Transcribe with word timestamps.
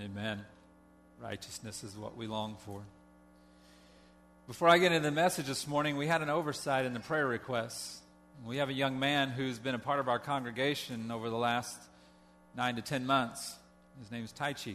Amen. 0.00 0.44
Righteousness 1.22 1.84
is 1.84 1.96
what 1.96 2.16
we 2.16 2.26
long 2.26 2.56
for. 2.66 2.80
Before 4.48 4.68
I 4.68 4.78
get 4.78 4.90
into 4.90 5.08
the 5.08 5.14
message 5.14 5.46
this 5.46 5.68
morning, 5.68 5.96
we 5.96 6.08
had 6.08 6.20
an 6.20 6.28
oversight 6.28 6.84
in 6.84 6.94
the 6.94 7.00
prayer 7.00 7.28
requests. 7.28 8.00
We 8.44 8.56
have 8.56 8.68
a 8.68 8.72
young 8.72 8.98
man 8.98 9.30
who's 9.30 9.60
been 9.60 9.76
a 9.76 9.78
part 9.78 10.00
of 10.00 10.08
our 10.08 10.18
congregation 10.18 11.12
over 11.12 11.30
the 11.30 11.36
last 11.36 11.78
nine 12.56 12.74
to 12.74 12.82
ten 12.82 13.06
months. 13.06 13.54
His 14.00 14.10
name 14.10 14.24
is 14.24 14.32
Tai 14.32 14.54
Chi. 14.54 14.74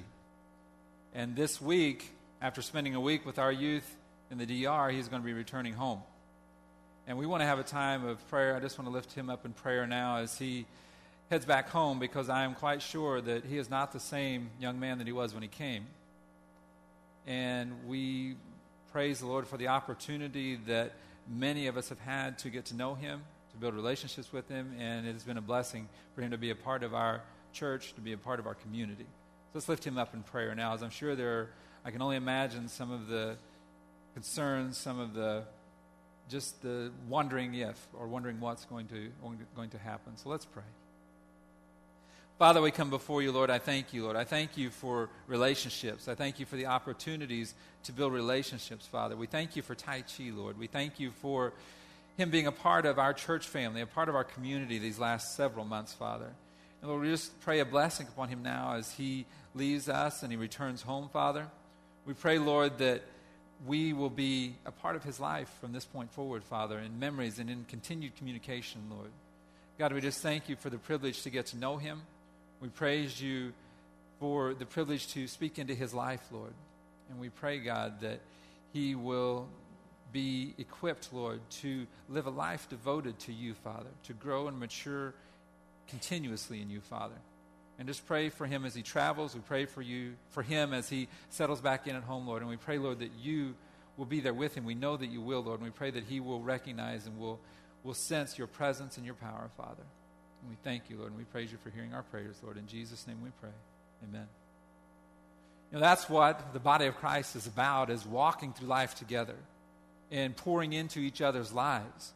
And 1.13 1.35
this 1.35 1.59
week, 1.59 2.11
after 2.41 2.61
spending 2.61 2.95
a 2.95 3.01
week 3.01 3.25
with 3.25 3.39
our 3.39 3.51
youth 3.51 3.97
in 4.31 4.37
the 4.37 4.45
DR, 4.45 4.89
he's 4.89 5.09
going 5.09 5.21
to 5.21 5.25
be 5.25 5.33
returning 5.33 5.73
home. 5.73 6.01
And 7.07 7.17
we 7.17 7.25
want 7.25 7.41
to 7.41 7.45
have 7.45 7.59
a 7.59 7.63
time 7.63 8.05
of 8.05 8.25
prayer. 8.29 8.55
I 8.55 8.61
just 8.61 8.79
want 8.79 8.87
to 8.87 8.93
lift 8.93 9.11
him 9.11 9.29
up 9.29 9.45
in 9.45 9.51
prayer 9.51 9.85
now 9.85 10.19
as 10.19 10.37
he 10.37 10.65
heads 11.29 11.45
back 11.45 11.69
home 11.69 11.99
because 11.99 12.29
I 12.29 12.43
am 12.43 12.55
quite 12.55 12.81
sure 12.81 13.21
that 13.21 13.45
he 13.45 13.57
is 13.57 13.69
not 13.69 13.91
the 13.91 13.99
same 13.99 14.49
young 14.59 14.79
man 14.79 14.97
that 14.97 15.07
he 15.07 15.13
was 15.13 15.33
when 15.33 15.43
he 15.43 15.49
came. 15.49 15.85
And 17.27 17.87
we 17.87 18.35
praise 18.91 19.19
the 19.19 19.27
Lord 19.27 19.47
for 19.47 19.57
the 19.57 19.67
opportunity 19.67 20.55
that 20.67 20.93
many 21.29 21.67
of 21.67 21.77
us 21.77 21.89
have 21.89 21.99
had 21.99 22.39
to 22.39 22.49
get 22.49 22.65
to 22.65 22.75
know 22.75 22.95
Him, 22.95 23.21
to 23.51 23.57
build 23.57 23.75
relationships 23.75 24.33
with 24.33 24.47
Him, 24.49 24.73
and 24.79 25.05
it 25.05 25.13
has 25.13 25.23
been 25.23 25.37
a 25.37 25.41
blessing 25.41 25.87
for 26.15 26.21
Him 26.21 26.31
to 26.31 26.37
be 26.37 26.49
a 26.49 26.55
part 26.55 26.83
of 26.83 26.95
our 26.95 27.21
church, 27.53 27.93
to 27.93 28.01
be 28.01 28.13
a 28.13 28.17
part 28.17 28.39
of 28.39 28.47
our 28.47 28.55
community. 28.55 29.03
So 29.03 29.51
let's 29.55 29.69
lift 29.69 29.85
Him 29.85 29.97
up 29.97 30.13
in 30.13 30.23
prayer 30.23 30.55
now, 30.55 30.73
as 30.73 30.81
I'm 30.81 30.89
sure 30.89 31.15
there 31.15 31.39
are, 31.39 31.49
I 31.85 31.91
can 31.91 32.01
only 32.01 32.15
imagine 32.15 32.67
some 32.67 32.91
of 32.91 33.07
the 33.07 33.37
concerns, 34.13 34.77
some 34.77 34.99
of 34.99 35.13
the 35.13 35.43
just 36.29 36.61
the 36.61 36.91
wondering 37.07 37.55
if 37.55 37.87
or 37.93 38.07
wondering 38.07 38.39
what's 38.39 38.65
going 38.65 38.87
to, 38.87 39.09
going 39.55 39.69
to 39.69 39.77
happen. 39.79 40.15
So 40.17 40.29
let's 40.29 40.45
pray. 40.45 40.63
Father, 42.39 42.61
we 42.61 42.71
come 42.71 42.89
before 42.89 43.21
you, 43.21 43.33
Lord. 43.33 43.49
I 43.49 43.59
thank 43.59 43.93
you, 43.93 44.05
Lord. 44.05 44.15
I 44.15 44.23
thank 44.23 44.55
you 44.55 44.69
for 44.69 45.09
relationships. 45.27 46.07
I 46.07 46.15
thank 46.15 46.39
you 46.39 46.45
for 46.45 46.55
the 46.55 46.67
opportunities 46.67 47.53
to 47.83 47.91
build 47.91 48.13
relationships, 48.13 48.87
Father. 48.87 49.17
We 49.17 49.27
thank 49.27 49.57
you 49.57 49.61
for 49.61 49.75
Tai 49.75 50.03
Chi, 50.03 50.31
Lord. 50.33 50.57
We 50.57 50.67
thank 50.67 51.01
you 51.01 51.11
for 51.11 51.51
him 52.15 52.29
being 52.29 52.47
a 52.47 52.51
part 52.53 52.85
of 52.85 52.97
our 52.97 53.11
church 53.11 53.45
family, 53.45 53.81
a 53.81 53.85
part 53.85 54.07
of 54.07 54.15
our 54.15 54.23
community 54.23 54.79
these 54.79 54.97
last 54.97 55.35
several 55.35 55.65
months, 55.65 55.91
Father. 55.91 56.31
And 56.81 56.89
Lord, 56.89 57.01
we 57.01 57.09
just 57.09 57.37
pray 57.41 57.59
a 57.59 57.65
blessing 57.65 58.07
upon 58.07 58.29
him 58.29 58.41
now 58.41 58.75
as 58.75 58.93
he 58.93 59.25
leaves 59.53 59.89
us 59.89 60.23
and 60.23 60.31
he 60.31 60.37
returns 60.37 60.81
home, 60.81 61.09
Father. 61.11 61.45
We 62.05 62.13
pray, 62.13 62.39
Lord, 62.39 62.77
that 62.77 63.01
we 63.67 63.91
will 63.91 64.09
be 64.09 64.55
a 64.65 64.71
part 64.71 64.95
of 64.95 65.03
his 65.03 65.19
life 65.19 65.51
from 65.59 65.73
this 65.73 65.83
point 65.83 66.09
forward, 66.13 66.45
Father, 66.45 66.79
in 66.79 66.99
memories 66.99 67.37
and 67.37 67.49
in 67.49 67.65
continued 67.65 68.15
communication, 68.15 68.83
Lord. 68.89 69.11
God, 69.77 69.91
we 69.91 69.99
just 69.99 70.21
thank 70.21 70.47
you 70.47 70.55
for 70.55 70.69
the 70.69 70.77
privilege 70.77 71.23
to 71.23 71.29
get 71.29 71.47
to 71.47 71.57
know 71.57 71.75
him. 71.75 72.03
We 72.61 72.67
praise 72.67 73.21
you 73.21 73.53
for 74.19 74.53
the 74.53 74.65
privilege 74.65 75.07
to 75.13 75.27
speak 75.27 75.59
into 75.59 75.73
his 75.73 75.93
life, 75.93 76.21
Lord. 76.31 76.53
And 77.09 77.19
we 77.19 77.29
pray, 77.29 77.59
God, 77.59 78.01
that 78.01 78.19
he 78.73 78.95
will 78.95 79.47
be 80.11 80.53
equipped, 80.57 81.09
Lord, 81.13 81.39
to 81.61 81.87
live 82.09 82.25
a 82.25 82.31
life 82.31 82.67
devoted 82.69 83.17
to 83.19 83.33
you, 83.33 83.53
Father, 83.53 83.89
to 84.03 84.13
grow 84.13 84.47
and 84.47 84.59
mature 84.59 85.13
continuously 85.87 86.61
in 86.61 86.69
you, 86.69 86.81
Father. 86.81 87.15
And 87.77 87.87
just 87.87 88.05
pray 88.05 88.29
for 88.29 88.45
him 88.45 88.65
as 88.65 88.75
he 88.75 88.81
travels. 88.81 89.33
We 89.33 89.41
pray 89.41 89.65
for 89.65 89.81
you, 89.81 90.15
for 90.31 90.43
him 90.43 90.73
as 90.73 90.89
he 90.89 91.07
settles 91.29 91.61
back 91.61 91.87
in 91.87 91.95
at 91.95 92.03
home, 92.03 92.27
Lord. 92.27 92.41
And 92.41 92.49
we 92.49 92.57
pray, 92.57 92.77
Lord, 92.77 92.99
that 92.99 93.11
you 93.21 93.55
will 93.95 94.05
be 94.05 94.19
there 94.19 94.33
with 94.33 94.55
him. 94.55 94.65
We 94.65 94.75
know 94.75 94.97
that 94.97 95.07
you 95.07 95.21
will, 95.21 95.41
Lord. 95.41 95.61
And 95.61 95.67
we 95.67 95.71
pray 95.71 95.91
that 95.91 96.03
he 96.03 96.19
will 96.19 96.41
recognize 96.41 97.05
and 97.05 97.17
will, 97.17 97.39
will 97.83 97.93
sense 97.93 98.37
your 98.37 98.47
presence 98.47 98.97
and 98.97 99.05
your 99.05 99.15
power, 99.15 99.49
Father. 99.55 99.83
And 100.41 100.49
we 100.49 100.57
thank 100.63 100.89
you, 100.89 100.97
Lord, 100.97 101.11
and 101.11 101.17
we 101.17 101.25
praise 101.25 101.51
you 101.51 101.57
for 101.57 101.69
hearing 101.69 101.93
our 101.93 102.03
prayers, 102.03 102.35
Lord. 102.43 102.57
In 102.57 102.67
Jesus' 102.67 103.05
name 103.07 103.17
we 103.23 103.29
pray. 103.41 103.49
Amen. 104.03 104.27
You 105.71 105.77
know, 105.77 105.81
that's 105.81 106.09
what 106.09 106.53
the 106.53 106.59
body 106.59 106.85
of 106.85 106.95
Christ 106.95 107.35
is 107.35 107.45
about, 107.45 107.89
is 107.89 108.05
walking 108.05 108.53
through 108.53 108.67
life 108.67 108.95
together 108.95 109.35
and 110.11 110.35
pouring 110.35 110.73
into 110.73 110.99
each 110.99 111.21
other's 111.21 111.53
lives. 111.53 112.13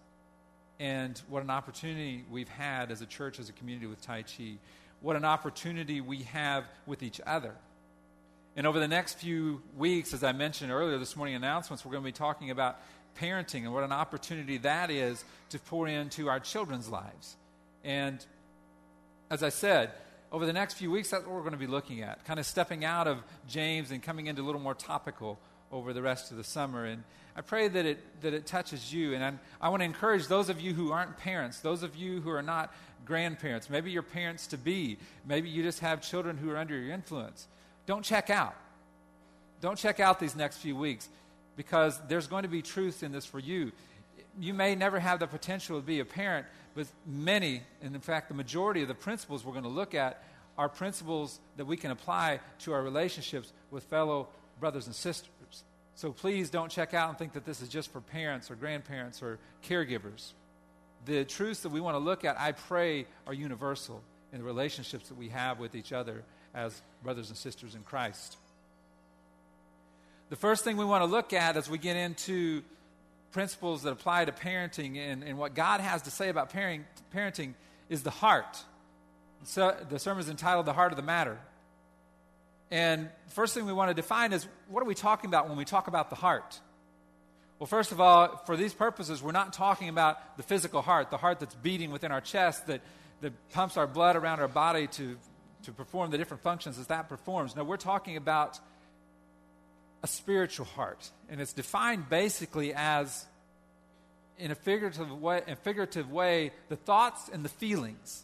And 0.79 1.21
what 1.29 1.43
an 1.43 1.51
opportunity 1.51 2.25
we've 2.31 2.49
had 2.49 2.91
as 2.91 3.01
a 3.01 3.05
church, 3.05 3.39
as 3.39 3.49
a 3.49 3.53
community 3.53 3.85
with 3.85 4.01
Tai 4.01 4.23
Chi. 4.23 4.55
What 5.01 5.15
an 5.15 5.25
opportunity 5.25 6.01
we 6.01 6.23
have 6.23 6.63
with 6.87 7.03
each 7.03 7.21
other. 7.27 7.53
And 8.55 8.65
over 8.65 8.79
the 8.79 8.87
next 8.87 9.15
few 9.15 9.61
weeks, 9.77 10.13
as 10.13 10.23
I 10.23 10.31
mentioned 10.31 10.71
earlier 10.71 10.97
this 10.97 11.15
morning 11.15 11.35
announcements, 11.35 11.85
we're 11.85 11.91
going 11.91 12.03
to 12.03 12.07
be 12.07 12.11
talking 12.11 12.51
about 12.51 12.79
parenting 13.19 13.63
and 13.63 13.73
what 13.73 13.83
an 13.83 13.91
opportunity 13.91 14.57
that 14.59 14.89
is 14.89 15.23
to 15.49 15.59
pour 15.59 15.87
into 15.87 16.29
our 16.29 16.39
children's 16.39 16.89
lives. 16.89 17.35
And 17.83 18.23
as 19.29 19.43
I 19.43 19.49
said, 19.49 19.91
over 20.31 20.45
the 20.45 20.53
next 20.53 20.75
few 20.75 20.89
weeks, 20.89 21.11
that's 21.11 21.25
what 21.25 21.33
we're 21.33 21.41
going 21.41 21.53
to 21.53 21.57
be 21.57 21.67
looking 21.67 22.01
at, 22.01 22.25
kind 22.25 22.39
of 22.39 22.45
stepping 22.45 22.83
out 22.83 23.07
of 23.07 23.19
James 23.47 23.91
and 23.91 24.01
coming 24.01 24.27
into 24.27 24.41
a 24.41 24.45
little 24.45 24.61
more 24.61 24.73
topical 24.73 25.37
over 25.71 25.93
the 25.93 26.01
rest 26.01 26.31
of 26.31 26.37
the 26.37 26.43
summer. 26.43 26.85
And 26.85 27.03
I 27.35 27.41
pray 27.41 27.67
that 27.67 27.85
it, 27.85 28.21
that 28.21 28.33
it 28.33 28.45
touches 28.45 28.93
you. 28.93 29.13
And 29.13 29.23
I'm, 29.23 29.39
i 29.61 29.69
want 29.69 29.81
to 29.81 29.85
encourage 29.85 30.27
those 30.27 30.49
of 30.49 30.59
you 30.59 30.73
who 30.73 30.91
aren't 30.91 31.17
parents, 31.17 31.59
those 31.59 31.83
of 31.83 31.95
you 31.95 32.21
who 32.21 32.29
are 32.29 32.41
not 32.41 32.73
grandparents, 33.05 33.69
maybe 33.69 33.91
you're 33.91 34.01
parents 34.01 34.47
to 34.47 34.57
be, 34.57 34.97
maybe 35.25 35.49
you 35.49 35.61
just 35.61 35.79
have 35.79 36.01
children 36.01 36.37
who 36.37 36.49
are 36.49 36.57
under 36.57 36.77
your 36.77 36.93
influence. 36.93 37.47
Don't 37.85 38.03
check 38.03 38.29
out. 38.29 38.55
Don't 39.61 39.77
check 39.77 39.99
out 39.99 40.19
these 40.19 40.35
next 40.35 40.57
few 40.57 40.75
weeks 40.75 41.07
because 41.55 41.99
there's 42.07 42.27
going 42.27 42.43
to 42.43 42.49
be 42.49 42.61
truth 42.61 43.03
in 43.03 43.11
this 43.11 43.25
for 43.25 43.39
you. 43.39 43.71
You 44.39 44.53
may 44.53 44.75
never 44.75 44.99
have 44.99 45.19
the 45.19 45.27
potential 45.27 45.79
to 45.79 45.85
be 45.85 45.99
a 45.99 46.05
parent, 46.05 46.47
but 46.75 46.87
many, 47.05 47.61
and 47.81 47.93
in 47.93 48.01
fact, 48.01 48.29
the 48.29 48.33
majority 48.33 48.81
of 48.81 48.87
the 48.87 48.95
principles 48.95 49.45
we're 49.45 49.51
going 49.51 49.63
to 49.63 49.69
look 49.69 49.93
at 49.93 50.23
are 50.57 50.69
principles 50.69 51.39
that 51.57 51.65
we 51.65 51.77
can 51.77 51.91
apply 51.91 52.39
to 52.59 52.73
our 52.73 52.81
relationships 52.81 53.51
with 53.71 53.83
fellow 53.85 54.27
brothers 54.59 54.85
and 54.87 54.95
sisters. 54.95 55.63
So 55.95 56.11
please 56.11 56.49
don't 56.49 56.71
check 56.71 56.93
out 56.93 57.09
and 57.09 57.17
think 57.17 57.33
that 57.33 57.45
this 57.45 57.61
is 57.61 57.69
just 57.69 57.91
for 57.91 58.01
parents 58.01 58.49
or 58.49 58.55
grandparents 58.55 59.21
or 59.21 59.39
caregivers. 59.63 60.33
The 61.05 61.25
truths 61.25 61.61
that 61.61 61.69
we 61.69 61.81
want 61.81 61.95
to 61.95 61.99
look 61.99 62.25
at, 62.25 62.39
I 62.39 62.53
pray, 62.53 63.05
are 63.27 63.33
universal 63.33 64.01
in 64.31 64.39
the 64.39 64.45
relationships 64.45 65.09
that 65.09 65.17
we 65.17 65.29
have 65.29 65.59
with 65.59 65.75
each 65.75 65.93
other 65.93 66.23
as 66.55 66.81
brothers 67.03 67.29
and 67.29 67.37
sisters 67.37 67.75
in 67.75 67.83
Christ. 67.83 68.37
The 70.29 70.35
first 70.35 70.63
thing 70.63 70.77
we 70.77 70.85
want 70.85 71.03
to 71.03 71.05
look 71.05 71.33
at 71.33 71.57
as 71.57 71.69
we 71.69 71.77
get 71.77 71.95
into 71.95 72.63
principles 73.33 73.83
that 73.83 73.91
apply 73.91 74.25
to 74.25 74.31
parenting 74.31 74.97
and, 74.97 75.23
and 75.23 75.37
what 75.37 75.55
God 75.55 75.81
has 75.81 76.03
to 76.03 76.11
say 76.11 76.29
about 76.29 76.53
parenting, 76.53 76.83
parenting 77.13 77.55
is 77.89 78.03
the 78.03 78.11
heart. 78.11 78.63
So 79.43 79.75
the 79.89 79.99
sermon 79.99 80.21
is 80.21 80.29
entitled 80.29 80.65
The 80.65 80.73
Heart 80.73 80.93
of 80.93 80.95
the 80.95 81.03
Matter. 81.03 81.37
And 82.71 83.09
first 83.29 83.53
thing 83.53 83.65
we 83.65 83.73
want 83.73 83.89
to 83.89 83.93
define 83.93 84.31
is 84.31 84.47
what 84.69 84.81
are 84.81 84.85
we 84.85 84.95
talking 84.95 85.29
about 85.29 85.49
when 85.49 85.57
we 85.57 85.65
talk 85.65 85.87
about 85.87 86.09
the 86.09 86.15
heart? 86.15 86.59
Well, 87.59 87.67
first 87.67 87.91
of 87.91 87.99
all, 87.99 88.41
for 88.45 88.55
these 88.55 88.73
purposes, 88.73 89.21
we're 89.21 89.31
not 89.31 89.53
talking 89.53 89.89
about 89.89 90.37
the 90.37 90.43
physical 90.43 90.81
heart, 90.81 91.11
the 91.11 91.17
heart 91.17 91.39
that's 91.39 91.55
beating 91.55 91.91
within 91.91 92.11
our 92.11 92.21
chest, 92.21 92.67
that, 92.67 92.81
that 93.21 93.33
pumps 93.51 93.77
our 93.77 93.87
blood 93.87 94.15
around 94.15 94.39
our 94.39 94.47
body 94.47 94.87
to, 94.87 95.17
to 95.63 95.71
perform 95.71 96.11
the 96.11 96.17
different 96.17 96.41
functions 96.41 96.79
as 96.79 96.87
that 96.87 97.09
performs. 97.09 97.55
No, 97.55 97.63
we're 97.63 97.77
talking 97.77 98.17
about 98.17 98.59
a 100.03 100.07
spiritual 100.07 100.65
heart. 100.65 101.09
And 101.29 101.41
it's 101.41 101.53
defined 101.53 102.09
basically 102.09 102.73
as, 102.75 103.25
in 104.37 104.51
a 104.51 104.55
figurative 104.55 105.09
way, 105.19 105.41
in 105.47 105.53
a 105.53 105.55
figurative 105.55 106.11
way, 106.11 106.51
the 106.69 106.75
thoughts 106.75 107.29
and 107.31 107.43
the 107.43 107.49
feelings 107.49 108.23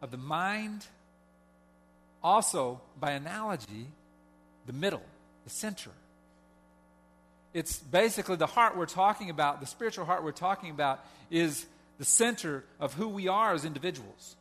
of 0.00 0.12
the 0.12 0.16
mind, 0.16 0.86
also, 2.22 2.80
by 2.98 3.12
analogy, 3.12 3.86
the 4.66 4.72
middle, 4.72 5.02
the 5.44 5.50
center. 5.50 5.90
It's 7.52 7.78
basically 7.78 8.36
the 8.36 8.46
heart 8.46 8.76
we're 8.76 8.86
talking 8.86 9.30
about, 9.30 9.60
the 9.60 9.66
spiritual 9.66 10.04
heart 10.04 10.22
we're 10.22 10.30
talking 10.30 10.70
about, 10.70 11.04
is 11.30 11.66
the 11.98 12.04
center 12.04 12.64
of 12.78 12.94
who 12.94 13.08
we 13.08 13.26
are 13.26 13.52
as 13.52 13.64
individuals. 13.64 14.36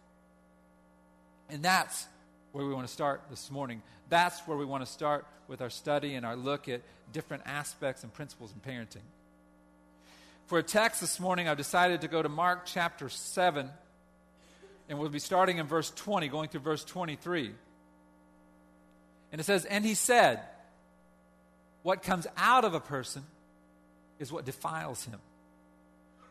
And 1.49 1.63
that's 1.63 2.05
where 2.51 2.65
we 2.65 2.73
want 2.73 2.87
to 2.87 2.93
start 2.93 3.23
this 3.29 3.51
morning. 3.51 3.81
That's 4.09 4.39
where 4.41 4.57
we 4.57 4.65
want 4.65 4.85
to 4.85 4.91
start 4.91 5.25
with 5.47 5.61
our 5.61 5.69
study 5.69 6.15
and 6.15 6.25
our 6.25 6.35
look 6.35 6.67
at 6.67 6.81
different 7.13 7.43
aspects 7.45 8.03
and 8.03 8.13
principles 8.13 8.53
in 8.53 8.59
parenting. 8.59 9.03
For 10.47 10.57
a 10.57 10.63
text 10.63 11.01
this 11.01 11.19
morning, 11.19 11.47
I've 11.47 11.57
decided 11.57 12.01
to 12.01 12.07
go 12.07 12.23
to 12.23 12.29
Mark 12.29 12.65
chapter 12.65 13.07
7, 13.07 13.69
and 14.87 14.97
we'll 14.97 15.09
be 15.09 15.19
starting 15.19 15.59
in 15.59 15.67
verse 15.67 15.91
20, 15.91 16.27
going 16.27 16.49
through 16.49 16.61
verse 16.61 16.83
23. 16.83 17.51
And 19.31 19.39
it 19.39 19.43
says, 19.43 19.65
And 19.65 19.85
he 19.85 19.93
said, 19.93 20.39
What 21.83 22.01
comes 22.01 22.25
out 22.35 22.65
of 22.65 22.73
a 22.73 22.79
person 22.79 23.23
is 24.17 24.31
what 24.31 24.45
defiles 24.45 25.05
him. 25.05 25.19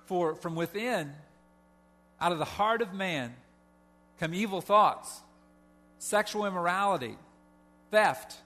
For 0.06 0.34
from 0.34 0.56
within, 0.56 1.12
out 2.20 2.32
of 2.32 2.38
the 2.38 2.44
heart 2.44 2.82
of 2.82 2.92
man, 2.92 3.34
come 4.18 4.34
evil 4.34 4.60
thoughts, 4.60 5.20
sexual 5.98 6.46
immorality, 6.46 7.16
theft 7.90 8.36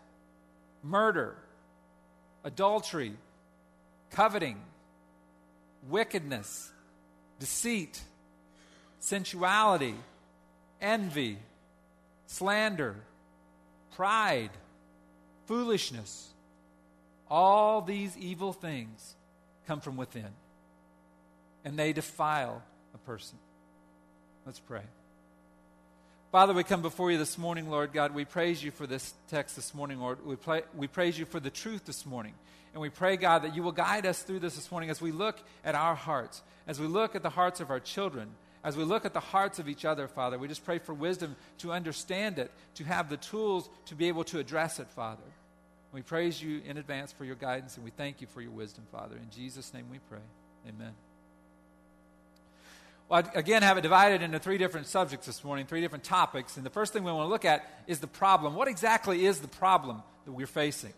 murder, 0.83 1.37
adultery, 2.45 3.13
coveting, 4.11 4.61
wickedness, 5.89 6.71
deceit, 7.39 8.01
sensuality, 8.99 9.95
envy, 10.81 11.39
slander, 12.27 12.97
pride, 13.95 14.51
foolishness. 15.47 16.29
All 17.31 17.81
these 17.81 18.17
evil 18.19 18.53
things 18.53 19.15
come 19.67 19.81
from 19.81 19.97
within, 19.97 20.29
and 21.65 21.79
they 21.79 21.93
defile 21.93 22.63
a 22.95 22.99
person. 22.99 23.39
Let's 24.45 24.59
pray. 24.59 24.83
Father, 26.33 26.55
we 26.55 26.65
come 26.65 26.81
before 26.81 27.11
you 27.11 27.19
this 27.19 27.37
morning, 27.37 27.69
Lord 27.69 27.93
God. 27.93 28.15
We 28.15 28.25
praise 28.25 28.65
you 28.65 28.71
for 28.71 28.87
this 28.87 29.13
text 29.29 29.55
this 29.55 29.75
morning, 29.75 30.01
Lord. 30.01 30.25
We, 30.25 30.37
we 30.75 30.87
praise 30.87 31.19
you 31.19 31.27
for 31.27 31.39
the 31.39 31.51
truth 31.51 31.85
this 31.85 32.07
morning. 32.07 32.33
And 32.73 32.81
we 32.81 32.89
pray, 32.89 33.19
God, 33.19 33.41
that 33.41 33.55
you 33.55 33.63
will 33.63 33.71
guide 33.71 34.07
us 34.07 34.23
through 34.23 34.39
this 34.39 34.55
this 34.55 34.71
morning 34.71 34.89
as 34.89 34.99
we 34.99 35.13
look 35.13 35.39
at 35.63 35.75
our 35.75 35.95
hearts, 35.95 36.41
as 36.67 36.81
we 36.81 36.87
look 36.87 37.15
at 37.15 37.23
the 37.23 37.29
hearts 37.29 37.61
of 37.61 37.69
our 37.69 37.81
children, 37.81 38.31
as 38.65 38.79
we 38.79 38.83
look 38.83 39.05
at 39.05 39.13
the 39.13 39.21
hearts 39.21 39.59
of 39.59 39.69
each 39.69 39.85
other, 39.85 40.09
Father. 40.09 40.39
We 40.39 40.49
just 40.49 40.65
pray 40.65 40.79
for 40.79 40.95
wisdom 40.95 41.37
to 41.59 41.71
understand 41.71 42.39
it, 42.39 42.51
to 42.77 42.85
have 42.85 43.11
the 43.11 43.19
tools 43.19 43.69
to 43.85 43.95
be 43.95 44.09
able 44.09 44.25
to 44.25 44.39
address 44.39 44.81
it, 44.81 44.89
Father. 44.89 45.21
We 45.93 46.01
praise 46.01 46.43
you 46.43 46.63
in 46.65 46.79
advance 46.79 47.13
for 47.13 47.27
your 47.27 47.37
guidance, 47.37 47.77
and 47.77 47.85
we 47.85 47.91
thank 47.91 48.23
you 48.23 48.27
for 48.27 48.41
your 48.41 48.53
wisdom, 48.53 48.85
Father. 48.91 49.17
In 49.17 49.29
Jesus' 49.29 49.75
name 49.75 49.85
we 49.91 49.99
pray. 50.09 50.25
Amen. 50.67 50.95
Well, 53.13 53.23
I 53.23 53.39
again 53.39 53.61
have 53.61 53.77
it 53.77 53.83
divided 53.83 54.23
into 54.23 54.39
three 54.39 54.57
different 54.57 54.87
subjects 54.87 55.27
this 55.27 55.45
morning, 55.45 55.67
three 55.67 55.83
different 55.83 56.03
topics. 56.03 56.57
And 56.57 56.65
the 56.65 56.71
first 56.71 56.95
thing 56.95 57.05
we 57.05 57.13
want 57.13 57.27
to 57.27 57.29
look 57.29 57.45
at 57.45 57.71
is 57.87 58.01
the 58.01 58.07
problem. 58.07 58.55
What 58.55 58.69
exactly 58.69 59.27
is 59.27 59.41
the 59.41 59.49
problem 59.49 60.03
that 60.25 60.33
we're 60.33 60.47
facing? 60.47 60.95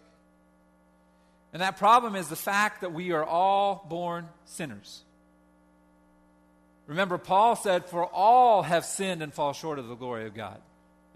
And 1.53 1.61
that 1.61 1.77
problem 1.77 2.15
is 2.15 2.29
the 2.29 2.37
fact 2.37 2.83
that 2.83 2.93
we 2.93 3.11
are 3.11 3.25
all 3.25 3.85
born 3.89 4.29
sinners. 4.45 5.03
Remember, 6.87 7.19
Paul 7.19 7.57
said, 7.57 7.87
For 7.87 8.05
all 8.05 8.63
have 8.63 8.85
sinned 8.85 9.21
and 9.21 9.35
fall 9.35 9.53
short 9.53 9.81
of 9.81 9.89
the 9.89 9.97
glory 9.97 10.29
of 10.29 10.35
God. 10.35 10.61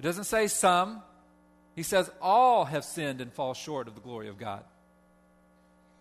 It 0.00 0.02
doesn't 0.02 0.24
say 0.24 0.48
some, 0.48 1.00
he 1.76 1.84
says, 1.84 2.10
All 2.20 2.64
have 2.64 2.84
sinned 2.84 3.20
and 3.20 3.32
fall 3.32 3.54
short 3.54 3.86
of 3.86 3.94
the 3.94 4.00
glory 4.00 4.26
of 4.26 4.36
God. 4.36 4.64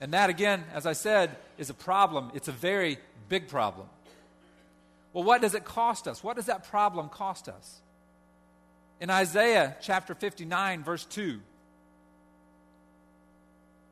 And 0.02 0.14
that, 0.16 0.32
again, 0.32 0.64
as 0.74 0.88
I 0.88 0.94
said, 0.94 1.36
is 1.60 1.70
a 1.70 1.76
problem. 1.76 2.32
It's 2.34 2.48
a 2.48 2.52
very 2.52 2.98
big 3.30 3.48
problem. 3.48 3.90
Well, 5.18 5.26
what 5.26 5.42
does 5.42 5.56
it 5.56 5.66
cost 5.66 6.08
us? 6.08 6.24
What 6.24 6.36
does 6.36 6.46
that 6.46 6.70
problem 6.70 7.10
cost 7.10 7.50
us? 7.50 7.82
In 9.02 9.10
Isaiah 9.10 9.76
chapter 9.82 10.14
59, 10.14 10.84
verse 10.84 11.06
2, 11.06 11.40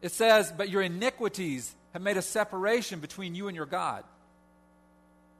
it 0.03 0.11
says, 0.11 0.53
But 0.55 0.69
your 0.69 0.83
iniquities 0.83 1.73
have 1.93 2.03
made 2.03 2.17
a 2.17 2.21
separation 2.21 2.99
between 2.99 3.33
you 3.33 3.47
and 3.47 3.55
your 3.55 3.65
God, 3.65 4.03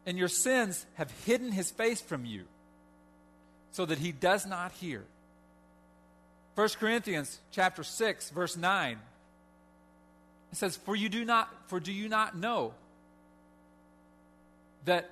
and 0.08 0.18
your 0.18 0.28
sins 0.28 0.84
have 0.96 1.12
hidden 1.24 1.52
his 1.52 1.70
face 1.70 2.02
from 2.02 2.26
you, 2.26 2.46
so 3.72 3.86
that 3.86 4.00
he 4.00 4.12
does 4.12 4.48
not 4.48 4.72
hear. 4.72 5.04
1 6.56 6.68
Corinthians 6.80 7.40
chapter 7.52 7.84
6, 7.84 8.32
verse 8.32 8.58
9. 8.58 8.98
It 10.52 10.56
says, 10.56 10.78
For 10.78 10.96
you 10.96 11.10
do 11.10 11.24
not, 11.24 11.48
for 11.68 11.80
do 11.80 11.94
you 11.94 12.10
not 12.10 12.36
know 12.36 12.74
that 14.86 15.12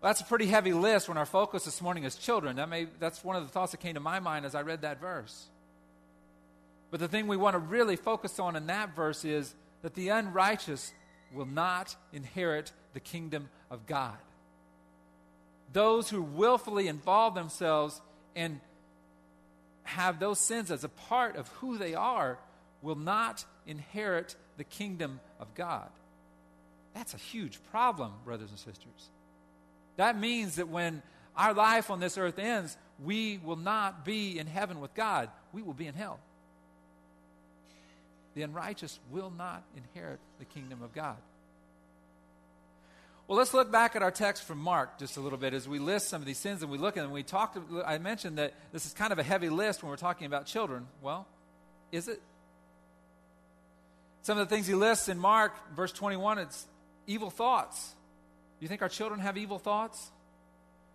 Well, 0.00 0.10
that's 0.10 0.20
a 0.20 0.24
pretty 0.24 0.46
heavy 0.46 0.72
list 0.72 1.08
when 1.08 1.18
our 1.18 1.26
focus 1.26 1.64
this 1.64 1.82
morning 1.82 2.04
is 2.04 2.14
children. 2.14 2.56
That 2.56 2.68
may, 2.68 2.86
that's 3.00 3.24
one 3.24 3.34
of 3.34 3.42
the 3.42 3.48
thoughts 3.48 3.72
that 3.72 3.80
came 3.80 3.94
to 3.94 4.00
my 4.00 4.20
mind 4.20 4.46
as 4.46 4.54
I 4.54 4.62
read 4.62 4.82
that 4.82 5.00
verse. 5.00 5.48
But 6.90 7.00
the 7.00 7.08
thing 7.08 7.26
we 7.26 7.36
want 7.36 7.54
to 7.54 7.58
really 7.58 7.96
focus 7.96 8.38
on 8.38 8.54
in 8.54 8.68
that 8.68 8.94
verse 8.94 9.24
is 9.24 9.54
that 9.82 9.94
the 9.94 10.10
unrighteous 10.10 10.92
will 11.34 11.46
not 11.46 11.96
inherit 12.12 12.72
the 12.94 13.00
kingdom 13.00 13.48
of 13.70 13.86
God. 13.86 14.16
Those 15.72 16.08
who 16.08 16.22
willfully 16.22 16.86
involve 16.86 17.34
themselves 17.34 18.00
and 18.36 18.60
have 19.82 20.20
those 20.20 20.38
sins 20.38 20.70
as 20.70 20.84
a 20.84 20.88
part 20.88 21.36
of 21.36 21.48
who 21.48 21.76
they 21.76 21.94
are 21.94 22.38
will 22.82 22.94
not 22.94 23.44
inherit 23.66 24.36
the 24.58 24.64
kingdom 24.64 25.20
of 25.40 25.54
God. 25.54 25.88
That's 26.94 27.14
a 27.14 27.18
huge 27.18 27.58
problem, 27.70 28.12
brothers 28.24 28.50
and 28.50 28.58
sisters. 28.58 29.10
That 29.98 30.18
means 30.18 30.56
that 30.56 30.68
when 30.68 31.02
our 31.36 31.54
life 31.54 31.90
on 31.90 32.00
this 32.00 32.18
earth 32.18 32.40
ends, 32.40 32.76
we 33.04 33.38
will 33.44 33.56
not 33.56 34.04
be 34.04 34.38
in 34.38 34.48
heaven 34.48 34.80
with 34.80 34.94
God. 34.94 35.28
We 35.52 35.62
will 35.62 35.74
be 35.74 35.86
in 35.86 35.94
hell 35.94 36.18
the 38.38 38.44
unrighteous 38.44 39.00
will 39.10 39.32
not 39.36 39.64
inherit 39.76 40.20
the 40.38 40.44
kingdom 40.44 40.80
of 40.80 40.94
God. 40.94 41.16
Well, 43.26 43.36
let's 43.36 43.52
look 43.52 43.72
back 43.72 43.96
at 43.96 44.02
our 44.02 44.12
text 44.12 44.44
from 44.44 44.58
Mark 44.58 44.96
just 44.96 45.16
a 45.16 45.20
little 45.20 45.38
bit 45.38 45.54
as 45.54 45.68
we 45.68 45.80
list 45.80 46.08
some 46.08 46.22
of 46.22 46.26
these 46.26 46.38
sins 46.38 46.62
and 46.62 46.70
we 46.70 46.78
look 46.78 46.96
at 46.96 47.02
them. 47.02 47.10
We 47.10 47.24
talked. 47.24 47.58
I 47.84 47.98
mentioned 47.98 48.38
that 48.38 48.54
this 48.72 48.86
is 48.86 48.92
kind 48.92 49.12
of 49.12 49.18
a 49.18 49.24
heavy 49.24 49.48
list 49.48 49.82
when 49.82 49.90
we're 49.90 49.96
talking 49.96 50.28
about 50.28 50.46
children. 50.46 50.86
Well, 51.02 51.26
is 51.90 52.06
it? 52.06 52.22
Some 54.22 54.38
of 54.38 54.48
the 54.48 54.54
things 54.54 54.68
he 54.68 54.74
lists 54.74 55.08
in 55.08 55.18
Mark, 55.18 55.74
verse 55.74 55.90
21, 55.90 56.38
it's 56.38 56.64
evil 57.08 57.30
thoughts. 57.30 57.92
You 58.60 58.68
think 58.68 58.82
our 58.82 58.88
children 58.88 59.20
have 59.20 59.36
evil 59.36 59.58
thoughts? 59.58 60.10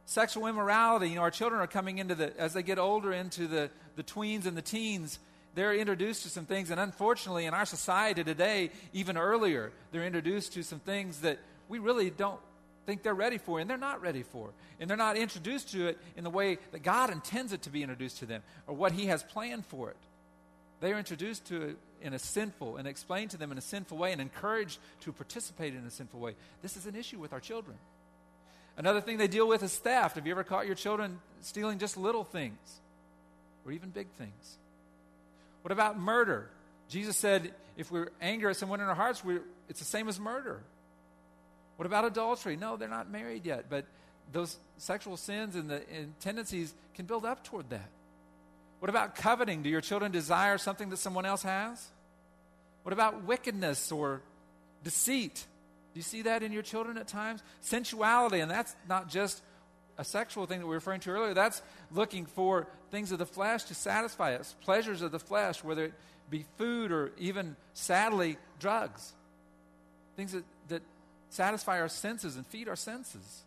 Sexual 0.05 0.47
immorality. 0.47 1.09
You 1.09 1.15
know, 1.15 1.21
our 1.21 1.31
children 1.31 1.61
are 1.61 1.67
coming 1.67 1.97
into 1.97 2.15
the, 2.15 2.37
as 2.39 2.53
they 2.53 2.63
get 2.63 2.77
older, 2.77 3.13
into 3.13 3.47
the, 3.47 3.69
the 3.95 4.03
tweens 4.03 4.45
and 4.45 4.57
the 4.57 4.61
teens 4.61 5.19
they're 5.55 5.73
introduced 5.73 6.23
to 6.23 6.29
some 6.29 6.45
things, 6.45 6.71
and 6.71 6.79
unfortunately, 6.79 7.45
in 7.45 7.53
our 7.53 7.65
society 7.65 8.23
today, 8.23 8.71
even 8.91 9.17
earlier, 9.17 9.71
they're 9.91 10.05
introduced 10.05 10.53
to 10.53 10.63
some 10.63 10.79
things 10.79 11.19
that 11.21 11.39
we 11.69 11.79
really 11.79 12.09
don't 12.09 12.39
think 12.85 13.03
they're 13.03 13.13
ready 13.13 13.37
for, 13.37 13.59
and 13.59 13.69
they're 13.69 13.77
not 13.77 14.01
ready 14.01 14.23
for. 14.23 14.49
And 14.79 14.89
they're 14.89 14.97
not 14.97 15.15
introduced 15.15 15.71
to 15.71 15.87
it 15.87 15.99
in 16.17 16.23
the 16.23 16.29
way 16.29 16.57
that 16.71 16.81
God 16.81 17.11
intends 17.11 17.53
it 17.53 17.61
to 17.63 17.69
be 17.69 17.83
introduced 17.83 18.17
to 18.19 18.25
them, 18.25 18.41
or 18.65 18.75
what 18.75 18.93
He 18.93 19.05
has 19.05 19.21
planned 19.21 19.65
for 19.65 19.91
it. 19.91 19.97
They 20.83 20.91
are 20.91 20.99
introduced 20.99 21.45
to 21.45 21.61
it 21.61 21.77
in 22.01 22.13
a 22.13 22.19
sinful 22.19 22.75
and 22.75 22.89
explained 22.89 23.31
to 23.31 23.37
them 23.37 23.53
in 23.53 23.57
a 23.57 23.61
sinful 23.61 23.97
way 23.97 24.11
and 24.11 24.19
encouraged 24.19 24.79
to 25.03 25.13
participate 25.13 25.73
in 25.73 25.85
a 25.85 25.89
sinful 25.89 26.19
way. 26.19 26.35
This 26.61 26.75
is 26.75 26.85
an 26.85 26.93
issue 26.93 27.19
with 27.19 27.31
our 27.31 27.39
children. 27.39 27.77
Another 28.75 28.99
thing 28.99 29.15
they 29.15 29.29
deal 29.29 29.47
with 29.47 29.63
is 29.63 29.73
theft. 29.77 30.17
Have 30.17 30.27
you 30.27 30.33
ever 30.33 30.43
caught 30.43 30.65
your 30.65 30.75
children 30.75 31.21
stealing 31.39 31.79
just 31.79 31.95
little 31.95 32.25
things 32.25 32.57
or 33.65 33.71
even 33.71 33.91
big 33.91 34.09
things? 34.17 34.57
What 35.61 35.71
about 35.71 35.97
murder? 35.97 36.49
Jesus 36.89 37.15
said 37.15 37.53
if 37.77 37.89
we're 37.89 38.09
angry 38.19 38.49
at 38.49 38.57
someone 38.57 38.81
in 38.81 38.87
our 38.87 38.93
hearts, 38.93 39.23
it's 39.69 39.79
the 39.79 39.85
same 39.85 40.09
as 40.09 40.19
murder. 40.19 40.59
What 41.77 41.85
about 41.85 42.03
adultery? 42.03 42.57
No, 42.57 42.75
they're 42.75 42.89
not 42.89 43.09
married 43.09 43.45
yet, 43.45 43.67
but 43.69 43.85
those 44.33 44.57
sexual 44.79 45.15
sins 45.15 45.55
and 45.55 45.69
the 45.69 45.81
and 45.97 46.19
tendencies 46.19 46.73
can 46.93 47.05
build 47.05 47.23
up 47.23 47.41
toward 47.45 47.69
that. 47.69 47.87
What 48.83 48.89
about 48.89 49.15
coveting? 49.15 49.63
Do 49.63 49.69
your 49.69 49.79
children 49.79 50.11
desire 50.11 50.57
something 50.57 50.89
that 50.89 50.97
someone 50.97 51.25
else 51.25 51.43
has? 51.43 51.87
What 52.81 52.91
about 52.91 53.23
wickedness 53.23 53.93
or 53.93 54.21
deceit? 54.83 55.45
Do 55.93 55.99
you 55.99 56.03
see 56.03 56.23
that 56.23 56.43
in 56.43 56.51
your 56.51 56.63
children 56.63 56.97
at 56.97 57.07
times? 57.07 57.41
Sensuality, 57.61 58.41
and 58.41 58.51
that's 58.51 58.75
not 58.89 59.07
just 59.07 59.41
a 59.97 60.03
sexual 60.03 60.47
thing 60.47 60.59
that 60.59 60.65
we 60.65 60.71
were 60.71 60.75
referring 60.75 60.99
to 60.99 61.11
earlier, 61.11 61.33
that's 61.33 61.61
looking 61.93 62.25
for 62.25 62.67
things 62.91 63.13
of 63.13 63.19
the 63.19 63.25
flesh 63.25 63.63
to 63.63 63.73
satisfy 63.73 64.35
us, 64.35 64.53
pleasures 64.59 65.01
of 65.01 65.13
the 65.13 65.19
flesh, 65.19 65.63
whether 65.63 65.85
it 65.85 65.93
be 66.29 66.43
food 66.57 66.91
or 66.91 67.13
even, 67.17 67.55
sadly, 67.73 68.35
drugs. 68.59 69.13
Things 70.17 70.33
that, 70.33 70.43
that 70.67 70.81
satisfy 71.29 71.79
our 71.79 71.87
senses 71.87 72.35
and 72.35 72.45
feed 72.47 72.67
our 72.67 72.75
senses. 72.75 73.43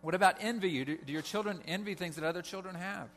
What 0.00 0.14
about 0.14 0.36
envy? 0.40 0.82
Do, 0.86 0.96
do 0.96 1.12
your 1.12 1.20
children 1.20 1.60
envy 1.68 1.94
things 1.94 2.16
that 2.16 2.24
other 2.24 2.40
children 2.40 2.76
have? 2.76 3.10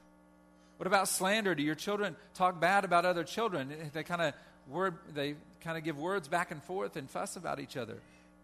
What 0.77 0.87
about 0.87 1.07
slander? 1.07 1.55
Do 1.55 1.63
your 1.63 1.75
children 1.75 2.15
talk 2.33 2.59
bad 2.59 2.83
about 2.83 3.05
other 3.05 3.23
children? 3.23 3.73
They 3.93 4.03
kind 4.03 4.21
of 4.21 4.33
word 4.67 4.97
they 5.13 5.35
kind 5.61 5.77
of 5.77 5.83
give 5.83 5.97
words 5.97 6.27
back 6.27 6.51
and 6.51 6.61
forth 6.63 6.95
and 6.95 7.09
fuss 7.09 7.35
about 7.35 7.59
each 7.59 7.77
other. 7.77 7.97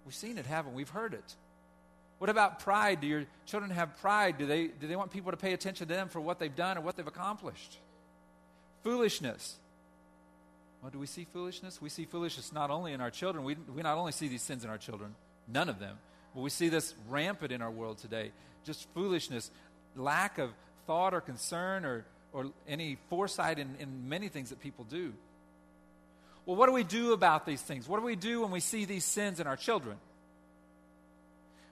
We've 0.06 0.16
seen 0.16 0.38
it, 0.38 0.46
haven't 0.46 0.74
we? 0.74 0.78
We've 0.78 0.90
heard 0.90 1.14
it. 1.14 1.36
What 2.22 2.30
about 2.30 2.60
pride? 2.60 3.02
Do 3.02 3.08
your 3.08 3.26
children 3.48 3.72
have 3.72 3.98
pride? 3.98 4.38
Do 4.38 4.46
they, 4.46 4.68
do 4.68 4.88
they 4.88 4.96
want 4.96 5.12
people 5.12 5.32
to 5.32 5.38
pay 5.38 5.54
attention 5.54 5.88
to 5.88 5.94
them 5.94 6.08
for 6.08 6.22
what 6.22 6.38
they've 6.38 6.56
done 6.56 6.78
or 6.78 6.82
what 6.82 6.96
they've 6.96 7.08
accomplished? 7.08 7.80
Foolishness. 8.84 9.56
Well, 10.82 10.92
do 10.92 11.00
we 11.00 11.08
see 11.08 11.26
foolishness? 11.26 11.82
We 11.82 11.90
see 11.90 12.06
foolishness 12.06 12.54
not 12.54 12.70
only 12.70 12.94
in 12.94 13.02
our 13.02 13.10
children, 13.10 13.44
we, 13.44 13.56
we 13.76 13.82
not 13.82 13.98
only 13.98 14.12
see 14.12 14.28
these 14.28 14.44
sins 14.44 14.64
in 14.64 14.70
our 14.70 14.78
children, 14.78 15.16
none 15.48 15.68
of 15.70 15.80
them, 15.80 15.98
but 16.36 16.42
we 16.42 16.52
see 16.52 16.70
this 16.70 16.94
rampant 17.10 17.52
in 17.52 17.62
our 17.62 17.72
world 17.72 17.98
today. 17.98 18.32
Just 18.66 18.88
foolishness, 18.94 19.50
lack 19.96 20.38
of 20.38 20.52
thought 20.86 21.16
or 21.16 21.22
concern 21.22 21.86
or, 21.86 22.06
or 22.34 22.48
any 22.68 22.98
foresight 23.10 23.60
in, 23.60 23.76
in 23.80 24.10
many 24.10 24.28
things 24.28 24.50
that 24.50 24.60
people 24.60 24.86
do. 24.90 25.14
Well, 26.46 26.56
what 26.56 26.68
do 26.68 26.74
we 26.74 26.84
do 26.84 27.14
about 27.14 27.46
these 27.46 27.62
things? 27.62 27.88
What 27.88 28.00
do 28.00 28.06
we 28.06 28.16
do 28.16 28.42
when 28.42 28.52
we 28.52 28.60
see 28.60 28.86
these 28.86 29.06
sins 29.06 29.40
in 29.40 29.48
our 29.48 29.58
children? 29.58 29.98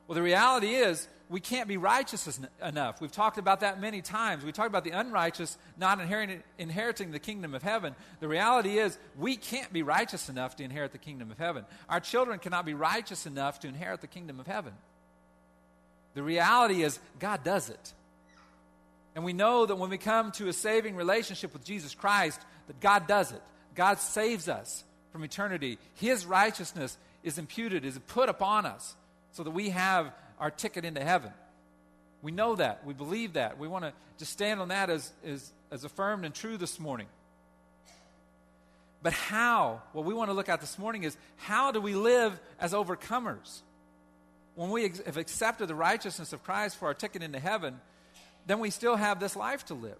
Well, 0.07 0.15
the 0.15 0.21
reality 0.21 0.73
is 0.73 1.07
we 1.29 1.39
can't 1.39 1.67
be 1.67 1.77
righteous 1.77 2.39
enough. 2.63 2.99
We've 2.99 3.11
talked 3.11 3.37
about 3.37 3.59
that 3.59 3.79
many 3.79 4.01
times. 4.01 4.43
We 4.43 4.51
talked 4.51 4.69
about 4.69 4.83
the 4.83 4.91
unrighteous 4.91 5.57
not 5.77 5.99
inheriting, 5.99 6.41
inheriting 6.57 7.11
the 7.11 7.19
kingdom 7.19 7.53
of 7.53 7.61
heaven. 7.61 7.95
The 8.19 8.27
reality 8.27 8.79
is 8.79 8.97
we 9.17 9.35
can't 9.35 9.71
be 9.71 9.83
righteous 9.83 10.27
enough 10.27 10.55
to 10.55 10.63
inherit 10.63 10.91
the 10.91 10.97
kingdom 10.97 11.29
of 11.29 11.37
heaven. 11.37 11.65
Our 11.87 11.99
children 11.99 12.39
cannot 12.39 12.65
be 12.65 12.73
righteous 12.73 13.27
enough 13.27 13.59
to 13.59 13.67
inherit 13.67 14.01
the 14.01 14.07
kingdom 14.07 14.39
of 14.39 14.47
heaven. 14.47 14.73
The 16.15 16.23
reality 16.23 16.81
is 16.81 16.99
God 17.19 17.43
does 17.43 17.69
it. 17.69 17.93
And 19.19 19.25
we 19.25 19.33
know 19.33 19.65
that 19.65 19.75
when 19.75 19.89
we 19.89 19.97
come 19.97 20.31
to 20.31 20.47
a 20.47 20.53
saving 20.53 20.95
relationship 20.95 21.51
with 21.51 21.65
Jesus 21.65 21.93
Christ, 21.93 22.39
that 22.67 22.79
God 22.79 23.05
does 23.05 23.33
it. 23.33 23.41
God 23.75 23.99
saves 23.99 24.47
us 24.47 24.85
from 25.11 25.25
eternity. 25.25 25.77
His 25.95 26.25
righteousness 26.25 26.97
is 27.21 27.37
imputed, 27.37 27.83
is 27.83 27.99
put 28.07 28.29
upon 28.29 28.65
us 28.65 28.95
so 29.33 29.43
that 29.43 29.51
we 29.51 29.71
have 29.71 30.13
our 30.39 30.49
ticket 30.49 30.85
into 30.85 31.03
heaven. 31.03 31.33
We 32.21 32.31
know 32.31 32.55
that. 32.55 32.85
We 32.85 32.93
believe 32.93 33.33
that. 33.33 33.59
We 33.59 33.67
want 33.67 33.83
to 33.83 33.91
just 34.17 34.31
stand 34.31 34.61
on 34.61 34.69
that 34.69 34.89
as, 34.89 35.11
as, 35.25 35.51
as 35.69 35.83
affirmed 35.83 36.23
and 36.23 36.33
true 36.33 36.55
this 36.55 36.79
morning. 36.79 37.07
But 39.03 39.11
how? 39.11 39.81
What 39.91 40.05
we 40.05 40.13
want 40.13 40.29
to 40.29 40.33
look 40.33 40.47
at 40.47 40.61
this 40.61 40.79
morning 40.79 41.03
is 41.03 41.17
how 41.35 41.73
do 41.73 41.81
we 41.81 41.93
live 41.93 42.39
as 42.57 42.71
overcomers? 42.71 43.63
When 44.55 44.69
we 44.69 44.85
ex- 44.85 45.01
have 45.05 45.17
accepted 45.17 45.67
the 45.67 45.75
righteousness 45.75 46.31
of 46.31 46.41
Christ 46.41 46.77
for 46.77 46.85
our 46.85 46.93
ticket 46.93 47.21
into 47.21 47.39
heaven, 47.39 47.81
then 48.45 48.59
we 48.59 48.69
still 48.69 48.95
have 48.95 49.19
this 49.19 49.35
life 49.35 49.65
to 49.65 49.73
live. 49.73 49.97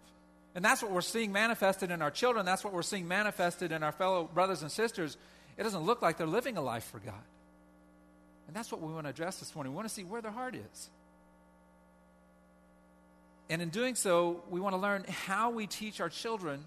And 0.56 0.66
that's 0.66 0.82
what 0.82 0.92
we're 0.92 1.02
seeing 1.02 1.32
manifested 1.32 1.92
in 1.92 2.02
our 2.02 2.12
children. 2.12 2.46
That's 2.46 2.64
what 2.64 2.74
we're 2.74 2.82
seeing 2.82 3.08
manifested 3.08 3.72
in 3.72 3.84
our 3.84 3.92
fellow 3.92 4.30
brothers 4.34 4.62
and 4.62 4.72
sisters. 4.72 5.18
It 5.58 5.64
doesn't 5.64 5.84
look 5.84 6.02
like 6.02 6.18
they're 6.18 6.28
living 6.28 6.58
a 6.58 6.62
life 6.62 6.86
for 6.86 7.00
God. 7.00 7.14
And 8.48 8.56
that's 8.56 8.72
what 8.72 8.82
we 8.82 8.92
want 8.92 9.06
to 9.06 9.12
address 9.12 9.38
this 9.38 9.54
morning. 9.54 9.74
We 9.74 9.76
want 9.76 9.88
to 9.88 9.94
see 9.94 10.04
where 10.04 10.22
their 10.22 10.32
heart 10.32 10.56
is. 10.56 10.90
And 13.50 13.62
in 13.62 13.70
doing 13.70 13.96
so, 13.96 14.44
we 14.50 14.60
want 14.60 14.74
to 14.74 14.82
learn 14.82 15.06
how 15.08 15.52
we 15.52 15.68
teach 15.68 16.02
our 16.02 16.10
children 16.10 16.64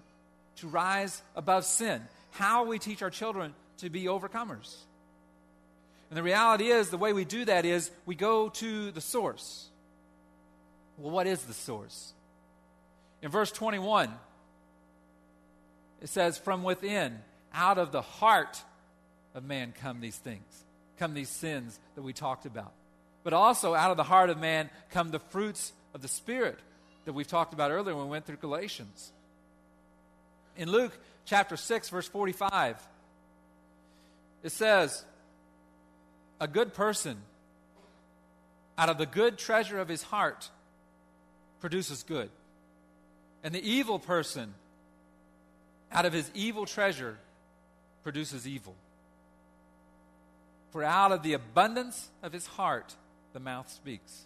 to 0.57 0.67
rise 0.67 1.21
above 1.35 1.65
sin, 1.65 2.01
how 2.31 2.65
we 2.65 2.79
teach 2.79 3.01
our 3.01 3.09
children 3.09 3.53
to 3.79 3.89
be 3.89 4.03
overcomers. 4.05 4.75
And 6.09 6.17
the 6.17 6.23
reality 6.23 6.67
is, 6.67 6.89
the 6.89 6.97
way 6.97 7.11
we 7.11 7.25
do 7.25 7.45
that 7.45 7.65
is 7.65 7.89
we 8.05 8.15
go 8.15 8.49
to 8.49 8.91
the 8.91 9.01
source. 9.01 9.67
Well, 10.97 11.11
what 11.11 11.27
is 11.27 11.43
the 11.43 11.53
source? 11.53 12.13
In 13.21 13.29
verse 13.29 13.51
21, 13.51 14.13
it 16.01 16.09
says, 16.09 16.37
From 16.37 16.63
within, 16.63 17.19
out 17.53 17.77
of 17.77 17.91
the 17.91 18.01
heart 18.01 18.61
of 19.33 19.43
man 19.43 19.73
come 19.79 20.01
these 20.01 20.17
things 20.17 20.63
come 20.97 21.13
these 21.13 21.29
sins 21.29 21.79
that 21.95 22.01
we 22.01 22.13
talked 22.13 22.45
about. 22.45 22.71
But 23.23 23.33
also, 23.33 23.73
out 23.73 23.91
of 23.91 23.97
the 23.97 24.03
heart 24.03 24.29
of 24.29 24.39
man 24.39 24.69
come 24.91 25.11
the 25.11 25.19
fruits 25.19 25.73
of 25.93 26.01
the 26.01 26.07
Spirit 26.07 26.59
that 27.05 27.13
we've 27.13 27.27
talked 27.27 27.53
about 27.53 27.71
earlier 27.71 27.95
when 27.95 28.05
we 28.05 28.11
went 28.11 28.25
through 28.25 28.37
Galatians. 28.37 29.11
In 30.55 30.69
Luke 30.69 30.97
chapter 31.25 31.57
6, 31.57 31.89
verse 31.89 32.07
45, 32.07 32.81
it 34.43 34.51
says, 34.51 35.03
A 36.39 36.47
good 36.47 36.73
person 36.73 37.17
out 38.77 38.89
of 38.89 38.97
the 38.97 39.05
good 39.05 39.37
treasure 39.37 39.79
of 39.79 39.87
his 39.87 40.03
heart 40.03 40.49
produces 41.63 42.03
good. 42.03 42.29
And 43.41 43.55
the 43.55 43.71
evil 43.71 43.97
person 43.97 44.53
out 45.93 46.05
of 46.05 46.11
his 46.11 46.29
evil 46.33 46.65
treasure 46.65 47.17
produces 48.03 48.45
evil. 48.45 48.75
For 50.71 50.83
out 50.83 51.13
of 51.13 51.23
the 51.23 51.31
abundance 51.31 52.09
of 52.21 52.33
his 52.33 52.45
heart, 52.45 52.93
the 53.31 53.39
mouth 53.39 53.71
speaks. 53.71 54.25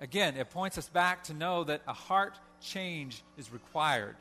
Again, 0.00 0.38
it 0.38 0.48
points 0.48 0.78
us 0.78 0.88
back 0.88 1.24
to 1.24 1.34
know 1.34 1.64
that 1.64 1.82
a 1.86 1.92
heart 1.92 2.38
change 2.62 3.22
is 3.36 3.52
required 3.52 4.16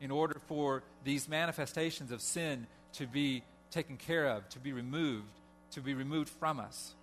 in 0.00 0.12
order 0.12 0.40
for 0.46 0.84
these 1.02 1.28
manifestations 1.28 2.12
of 2.12 2.20
sin 2.20 2.68
to 2.92 3.08
be 3.08 3.42
taken 3.72 3.96
care 3.96 4.28
of, 4.28 4.48
to 4.50 4.60
be 4.60 4.72
removed, 4.72 5.32
to 5.72 5.80
be 5.80 5.94
removed 5.94 6.28
from 6.28 6.60
us. 6.60 6.94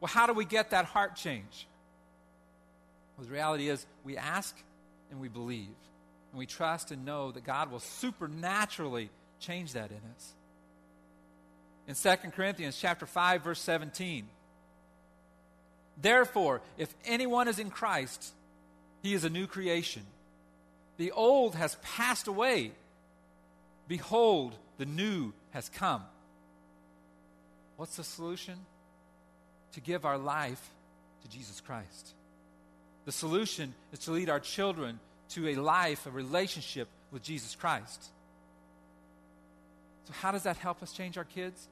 Well, 0.00 0.08
how 0.08 0.28
do 0.28 0.32
we 0.32 0.44
get 0.44 0.70
that 0.70 0.84
heart 0.84 1.16
change? 1.16 1.66
Well, 3.18 3.26
the 3.26 3.32
reality 3.32 3.68
is 3.68 3.84
we 4.04 4.16
ask 4.16 4.56
and 5.10 5.20
we 5.20 5.28
believe, 5.28 5.66
and 6.30 6.38
we 6.38 6.46
trust 6.46 6.92
and 6.92 7.04
know 7.04 7.32
that 7.32 7.44
God 7.44 7.70
will 7.70 7.80
supernaturally 7.80 9.10
change 9.40 9.72
that 9.72 9.90
in 9.90 10.00
us 10.16 10.34
in 11.88 11.94
2 11.94 12.30
Corinthians 12.30 12.78
chapter 12.78 13.06
5 13.06 13.42
verse 13.42 13.60
17. 13.60 14.28
Therefore, 16.00 16.60
if 16.76 16.94
anyone 17.04 17.48
is 17.48 17.58
in 17.58 17.70
Christ, 17.70 18.32
he 19.02 19.14
is 19.14 19.24
a 19.24 19.30
new 19.30 19.46
creation. 19.46 20.02
The 20.98 21.10
old 21.12 21.56
has 21.56 21.76
passed 21.82 22.28
away. 22.28 22.72
Behold, 23.88 24.54
the 24.76 24.84
new 24.84 25.32
has 25.50 25.68
come. 25.70 26.02
What's 27.76 27.96
the 27.96 28.04
solution? 28.04 28.54
To 29.72 29.80
give 29.80 30.04
our 30.04 30.18
life 30.18 30.70
to 31.22 31.28
Jesus 31.28 31.60
Christ. 31.60 32.12
The 33.08 33.12
solution 33.12 33.72
is 33.90 34.00
to 34.00 34.10
lead 34.10 34.28
our 34.28 34.38
children 34.38 35.00
to 35.30 35.48
a 35.48 35.54
life, 35.54 36.04
a 36.04 36.10
relationship 36.10 36.88
with 37.10 37.22
Jesus 37.22 37.54
Christ. 37.54 38.04
So, 40.04 40.12
how 40.20 40.30
does 40.30 40.42
that 40.42 40.58
help 40.58 40.82
us 40.82 40.92
change 40.92 41.16
our 41.16 41.24
kids? 41.24 41.68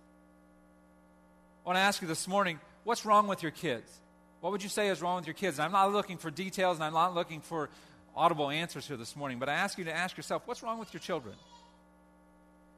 I 1.62 1.68
want 1.68 1.76
to 1.76 1.80
ask 1.82 2.00
you 2.00 2.08
this 2.08 2.26
morning 2.26 2.58
what's 2.84 3.04
wrong 3.04 3.28
with 3.28 3.42
your 3.42 3.52
kids? 3.52 4.00
What 4.40 4.50
would 4.50 4.62
you 4.62 4.70
say 4.70 4.88
is 4.88 5.02
wrong 5.02 5.16
with 5.16 5.26
your 5.26 5.34
kids? 5.34 5.58
And 5.58 5.66
I'm 5.66 5.72
not 5.72 5.92
looking 5.92 6.16
for 6.16 6.30
details 6.30 6.78
and 6.78 6.84
I'm 6.84 6.94
not 6.94 7.14
looking 7.14 7.42
for 7.42 7.68
audible 8.16 8.48
answers 8.48 8.88
here 8.88 8.96
this 8.96 9.14
morning, 9.14 9.38
but 9.38 9.50
I 9.50 9.56
ask 9.56 9.76
you 9.76 9.84
to 9.84 9.94
ask 9.94 10.16
yourself 10.16 10.40
what's 10.46 10.62
wrong 10.62 10.78
with 10.78 10.94
your 10.94 11.02
children? 11.02 11.34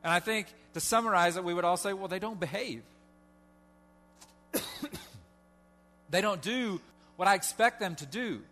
And 0.03 0.13
I 0.13 0.19
think 0.19 0.49
to 0.75 0.81
summarize 0.81 1.37
it, 1.37 1.45
we 1.45 1.55
would 1.55 1.65
all 1.65 1.77
say, 1.77 1.93
well, 1.93 2.09
they 2.09 2.19
don't 2.19 2.41
behave. 2.41 2.83
they 6.11 6.21
don't 6.21 6.43
do 6.43 6.81
what 7.19 7.27
I 7.27 7.35
expect 7.35 7.81
them 7.81 7.97
to 7.97 8.07
do. 8.07 8.43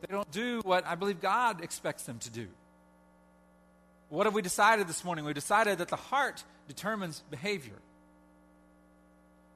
They 0.00 0.14
don't 0.14 0.30
do 0.30 0.60
what 0.62 0.86
I 0.86 0.94
believe 0.94 1.20
God 1.20 1.60
expects 1.60 2.04
them 2.04 2.20
to 2.20 2.30
do. 2.30 2.46
What 4.10 4.26
have 4.26 4.34
we 4.34 4.42
decided 4.42 4.86
this 4.86 5.04
morning? 5.04 5.24
We 5.24 5.32
decided 5.32 5.78
that 5.78 5.88
the 5.88 5.96
heart 5.96 6.44
determines 6.68 7.20
behavior. 7.32 7.74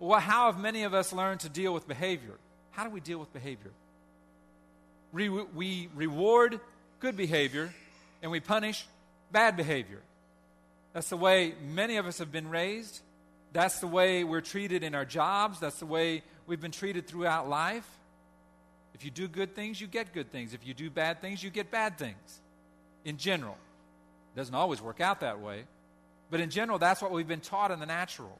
Well, 0.00 0.18
how 0.18 0.50
have 0.50 0.60
many 0.60 0.82
of 0.82 0.94
us 0.94 1.12
learned 1.12 1.40
to 1.40 1.48
deal 1.48 1.72
with 1.72 1.86
behavior? 1.86 2.34
How 2.72 2.82
do 2.82 2.90
we 2.90 2.98
deal 2.98 3.20
with 3.20 3.32
behavior? 3.32 3.70
We, 5.12 5.28
we 5.28 5.88
reward 5.94 6.58
good 6.98 7.16
behavior 7.16 7.72
and 8.20 8.32
we 8.32 8.40
punish 8.40 8.84
bad 9.30 9.56
behavior. 9.56 10.02
That's 10.92 11.08
the 11.08 11.16
way 11.16 11.54
many 11.64 11.98
of 11.98 12.06
us 12.06 12.18
have 12.18 12.32
been 12.32 12.50
raised. 12.50 13.00
That's 13.52 13.78
the 13.78 13.86
way 13.86 14.24
we're 14.24 14.40
treated 14.40 14.82
in 14.82 14.96
our 14.96 15.04
jobs. 15.04 15.60
That's 15.60 15.78
the 15.78 15.86
way 15.86 16.24
we've 16.48 16.60
been 16.60 16.72
treated 16.72 17.06
throughout 17.06 17.48
life. 17.48 17.86
If 18.94 19.04
you 19.04 19.10
do 19.10 19.28
good 19.28 19.54
things, 19.54 19.80
you 19.80 19.86
get 19.86 20.12
good 20.12 20.30
things. 20.30 20.54
If 20.54 20.66
you 20.66 20.72
do 20.74 20.88
bad 20.88 21.20
things, 21.20 21.42
you 21.42 21.50
get 21.50 21.70
bad 21.70 21.98
things. 21.98 22.40
In 23.04 23.18
general. 23.18 23.56
It 24.34 24.38
doesn't 24.38 24.54
always 24.54 24.80
work 24.80 25.00
out 25.00 25.20
that 25.20 25.40
way. 25.40 25.64
But 26.30 26.40
in 26.40 26.50
general, 26.50 26.78
that's 26.78 27.02
what 27.02 27.12
we've 27.12 27.28
been 27.28 27.40
taught 27.40 27.70
in 27.70 27.80
the 27.80 27.86
natural. 27.86 28.38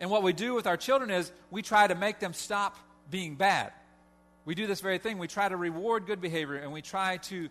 And 0.00 0.10
what 0.10 0.22
we 0.22 0.32
do 0.32 0.54
with 0.54 0.66
our 0.66 0.76
children 0.76 1.10
is 1.10 1.30
we 1.50 1.62
try 1.62 1.86
to 1.86 1.94
make 1.94 2.18
them 2.18 2.32
stop 2.32 2.76
being 3.10 3.36
bad. 3.36 3.72
We 4.44 4.54
do 4.54 4.66
this 4.66 4.80
very 4.80 4.98
thing. 4.98 5.18
We 5.18 5.28
try 5.28 5.48
to 5.48 5.56
reward 5.56 6.06
good 6.06 6.20
behavior 6.20 6.56
and 6.56 6.72
we 6.72 6.82
try 6.82 7.18
to 7.18 7.48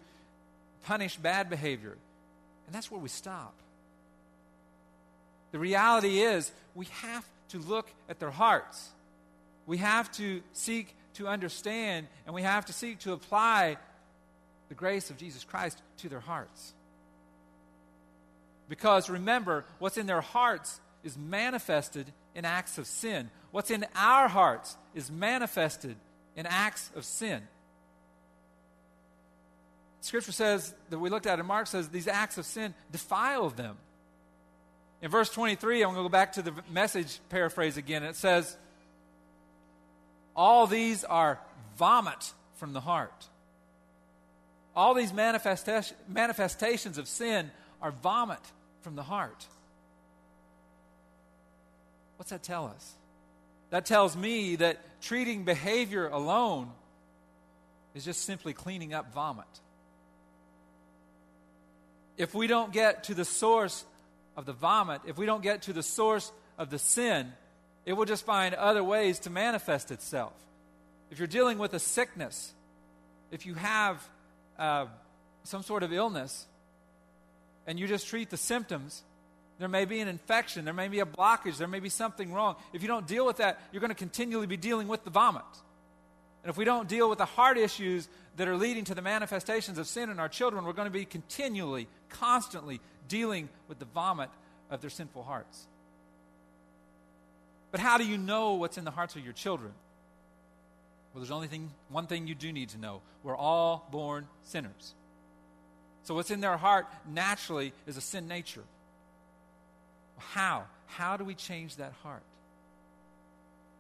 punish 0.83 1.15
bad 1.17 1.49
behavior. 1.49 1.97
And 2.67 2.75
that's 2.75 2.91
where 2.91 2.99
we 2.99 3.09
stop. 3.09 3.53
The 5.51 5.59
reality 5.59 6.19
is, 6.19 6.51
we 6.75 6.85
have 7.01 7.25
to 7.49 7.59
look 7.59 7.87
at 8.09 8.19
their 8.19 8.31
hearts. 8.31 8.89
We 9.65 9.77
have 9.77 10.11
to 10.13 10.41
seek 10.53 10.95
to 11.13 11.27
understand 11.27 12.07
and 12.25 12.33
we 12.33 12.41
have 12.41 12.65
to 12.65 12.73
seek 12.73 12.99
to 12.99 13.13
apply 13.13 13.77
the 14.69 14.75
grace 14.75 15.09
of 15.09 15.17
Jesus 15.17 15.43
Christ 15.43 15.81
to 15.97 16.09
their 16.09 16.19
hearts. 16.19 16.73
Because 18.69 19.09
remember, 19.09 19.65
what's 19.79 19.97
in 19.97 20.07
their 20.07 20.21
hearts 20.21 20.79
is 21.03 21.17
manifested 21.17 22.11
in 22.33 22.45
acts 22.45 22.77
of 22.77 22.87
sin. 22.87 23.29
What's 23.51 23.69
in 23.69 23.85
our 23.95 24.27
hearts 24.27 24.77
is 24.95 25.11
manifested 25.11 25.95
in 26.35 26.45
acts 26.45 26.89
of 26.95 27.05
sin. 27.05 27.41
Scripture 30.01 30.31
says 30.31 30.73
that 30.89 30.99
we 30.99 31.09
looked 31.09 31.27
at, 31.27 31.39
and 31.39 31.47
Mark 31.47 31.67
says 31.67 31.89
these 31.89 32.07
acts 32.07 32.37
of 32.37 32.45
sin 32.45 32.73
defile 32.91 33.49
them. 33.49 33.77
In 35.01 35.09
verse 35.09 35.29
23, 35.29 35.81
I'm 35.81 35.89
going 35.89 35.97
to 35.97 36.03
go 36.03 36.09
back 36.09 36.33
to 36.33 36.41
the 36.41 36.53
message 36.71 37.19
paraphrase 37.29 37.77
again. 37.77 38.03
It 38.03 38.15
says, 38.15 38.57
All 40.35 40.67
these 40.67 41.03
are 41.03 41.39
vomit 41.77 42.33
from 42.55 42.73
the 42.73 42.81
heart. 42.81 43.27
All 44.75 44.93
these 44.93 45.11
manifesta- 45.11 45.93
manifestations 46.07 46.97
of 46.97 47.07
sin 47.07 47.51
are 47.81 47.91
vomit 47.91 48.39
from 48.81 48.95
the 48.95 49.03
heart. 49.03 49.47
What's 52.17 52.31
that 52.31 52.43
tell 52.43 52.65
us? 52.65 52.93
That 53.69 53.85
tells 53.85 54.15
me 54.15 54.55
that 54.57 55.01
treating 55.01 55.43
behavior 55.45 56.07
alone 56.07 56.71
is 57.93 58.05
just 58.05 58.21
simply 58.21 58.53
cleaning 58.53 58.93
up 58.93 59.13
vomit. 59.13 59.45
If 62.17 62.33
we 62.33 62.47
don't 62.47 62.71
get 62.71 63.05
to 63.05 63.13
the 63.13 63.25
source 63.25 63.83
of 64.37 64.45
the 64.45 64.53
vomit, 64.53 65.01
if 65.05 65.17
we 65.17 65.25
don't 65.25 65.43
get 65.43 65.63
to 65.63 65.73
the 65.73 65.83
source 65.83 66.31
of 66.57 66.69
the 66.69 66.79
sin, 66.79 67.33
it 67.85 67.93
will 67.93 68.05
just 68.05 68.25
find 68.25 68.55
other 68.55 68.83
ways 68.83 69.19
to 69.19 69.29
manifest 69.29 69.91
itself. 69.91 70.33
If 71.11 71.19
you're 71.19 71.27
dealing 71.27 71.57
with 71.57 71.73
a 71.73 71.79
sickness, 71.79 72.53
if 73.31 73.45
you 73.45 73.53
have 73.55 74.07
uh, 74.57 74.85
some 75.43 75.63
sort 75.63 75.83
of 75.83 75.91
illness, 75.91 76.47
and 77.67 77.79
you 77.79 77.87
just 77.87 78.07
treat 78.07 78.29
the 78.29 78.37
symptoms, 78.37 79.03
there 79.59 79.67
may 79.67 79.85
be 79.85 79.99
an 79.99 80.07
infection, 80.07 80.65
there 80.65 80.73
may 80.73 80.87
be 80.87 80.99
a 80.99 81.05
blockage, 81.05 81.57
there 81.57 81.67
may 81.67 81.79
be 81.79 81.89
something 81.89 82.33
wrong. 82.33 82.55
If 82.73 82.81
you 82.81 82.87
don't 82.87 83.07
deal 83.07 83.25
with 83.25 83.37
that, 83.37 83.61
you're 83.71 83.79
going 83.79 83.89
to 83.89 83.95
continually 83.95 84.47
be 84.47 84.57
dealing 84.57 84.87
with 84.87 85.03
the 85.03 85.09
vomit. 85.09 85.43
And 86.43 86.49
if 86.49 86.57
we 86.57 86.65
don't 86.65 86.89
deal 86.89 87.09
with 87.09 87.19
the 87.19 87.25
heart 87.25 87.57
issues 87.57 88.09
that 88.35 88.47
are 88.47 88.57
leading 88.57 88.83
to 88.85 88.95
the 88.95 89.01
manifestations 89.01 89.77
of 89.77 89.87
sin 89.87 90.09
in 90.09 90.19
our 90.19 90.27
children, 90.27 90.65
we're 90.65 90.73
going 90.73 90.87
to 90.87 90.91
be 90.91 91.05
continually, 91.05 91.87
constantly 92.09 92.81
dealing 93.07 93.47
with 93.67 93.79
the 93.79 93.85
vomit 93.85 94.29
of 94.69 94.81
their 94.81 94.89
sinful 94.89 95.23
hearts. 95.23 95.67
But 97.73 97.79
how 97.79 97.97
do 97.97 98.05
you 98.05 98.19
know 98.19 98.53
what's 98.53 98.77
in 98.77 98.85
the 98.85 98.91
hearts 98.91 99.15
of 99.15 99.23
your 99.23 99.33
children? 99.33 99.71
Well, 101.11 101.21
there's 101.21 101.31
only 101.31 101.47
thing, 101.47 101.71
one 101.89 102.05
thing 102.05 102.27
you 102.27 102.35
do 102.35 102.53
need 102.53 102.69
to 102.69 102.77
know. 102.77 103.01
We're 103.23 103.35
all 103.35 103.87
born 103.89 104.27
sinners. 104.43 104.93
So, 106.03 106.13
what's 106.13 106.29
in 106.29 106.39
their 106.39 106.55
heart 106.55 106.85
naturally 107.11 107.73
is 107.87 107.97
a 107.97 108.01
sin 108.01 108.27
nature. 108.27 108.61
How? 110.19 110.65
How 110.85 111.17
do 111.17 111.23
we 111.23 111.33
change 111.33 111.77
that 111.77 111.93
heart? 112.03 112.21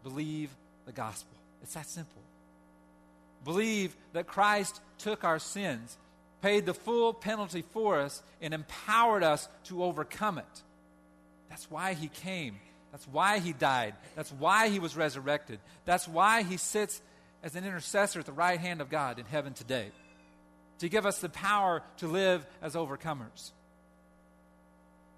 Believe 0.03 0.49
the 0.87 0.91
gospel. 0.91 1.37
It's 1.61 1.75
that 1.75 1.85
simple. 1.85 2.21
Believe 3.45 3.95
that 4.13 4.25
Christ 4.25 4.81
took 4.97 5.23
our 5.23 5.37
sins, 5.37 5.97
paid 6.41 6.65
the 6.65 6.73
full 6.73 7.13
penalty 7.13 7.61
for 7.61 7.99
us, 7.99 8.23
and 8.41 8.55
empowered 8.55 9.21
us 9.21 9.47
to 9.65 9.83
overcome 9.83 10.39
it. 10.39 10.61
That's 11.51 11.69
why 11.69 11.93
he 11.93 12.07
came. 12.07 12.55
That's 12.93 13.07
why 13.07 13.39
he 13.39 13.53
died. 13.53 13.95
That's 14.15 14.31
why 14.31 14.69
he 14.69 14.77
was 14.77 14.95
resurrected. 14.95 15.59
That's 15.83 16.07
why 16.07 16.43
he 16.43 16.57
sits 16.57 17.01
as 17.41 17.55
an 17.55 17.65
intercessor 17.65 18.19
at 18.19 18.27
the 18.27 18.31
right 18.31 18.59
hand 18.59 18.81
of 18.81 18.89
God 18.91 19.17
in 19.17 19.25
heaven 19.25 19.53
today. 19.53 19.87
To 20.77 20.87
give 20.87 21.07
us 21.07 21.17
the 21.17 21.27
power 21.27 21.81
to 21.97 22.07
live 22.07 22.45
as 22.61 22.75
overcomers. 22.75 23.51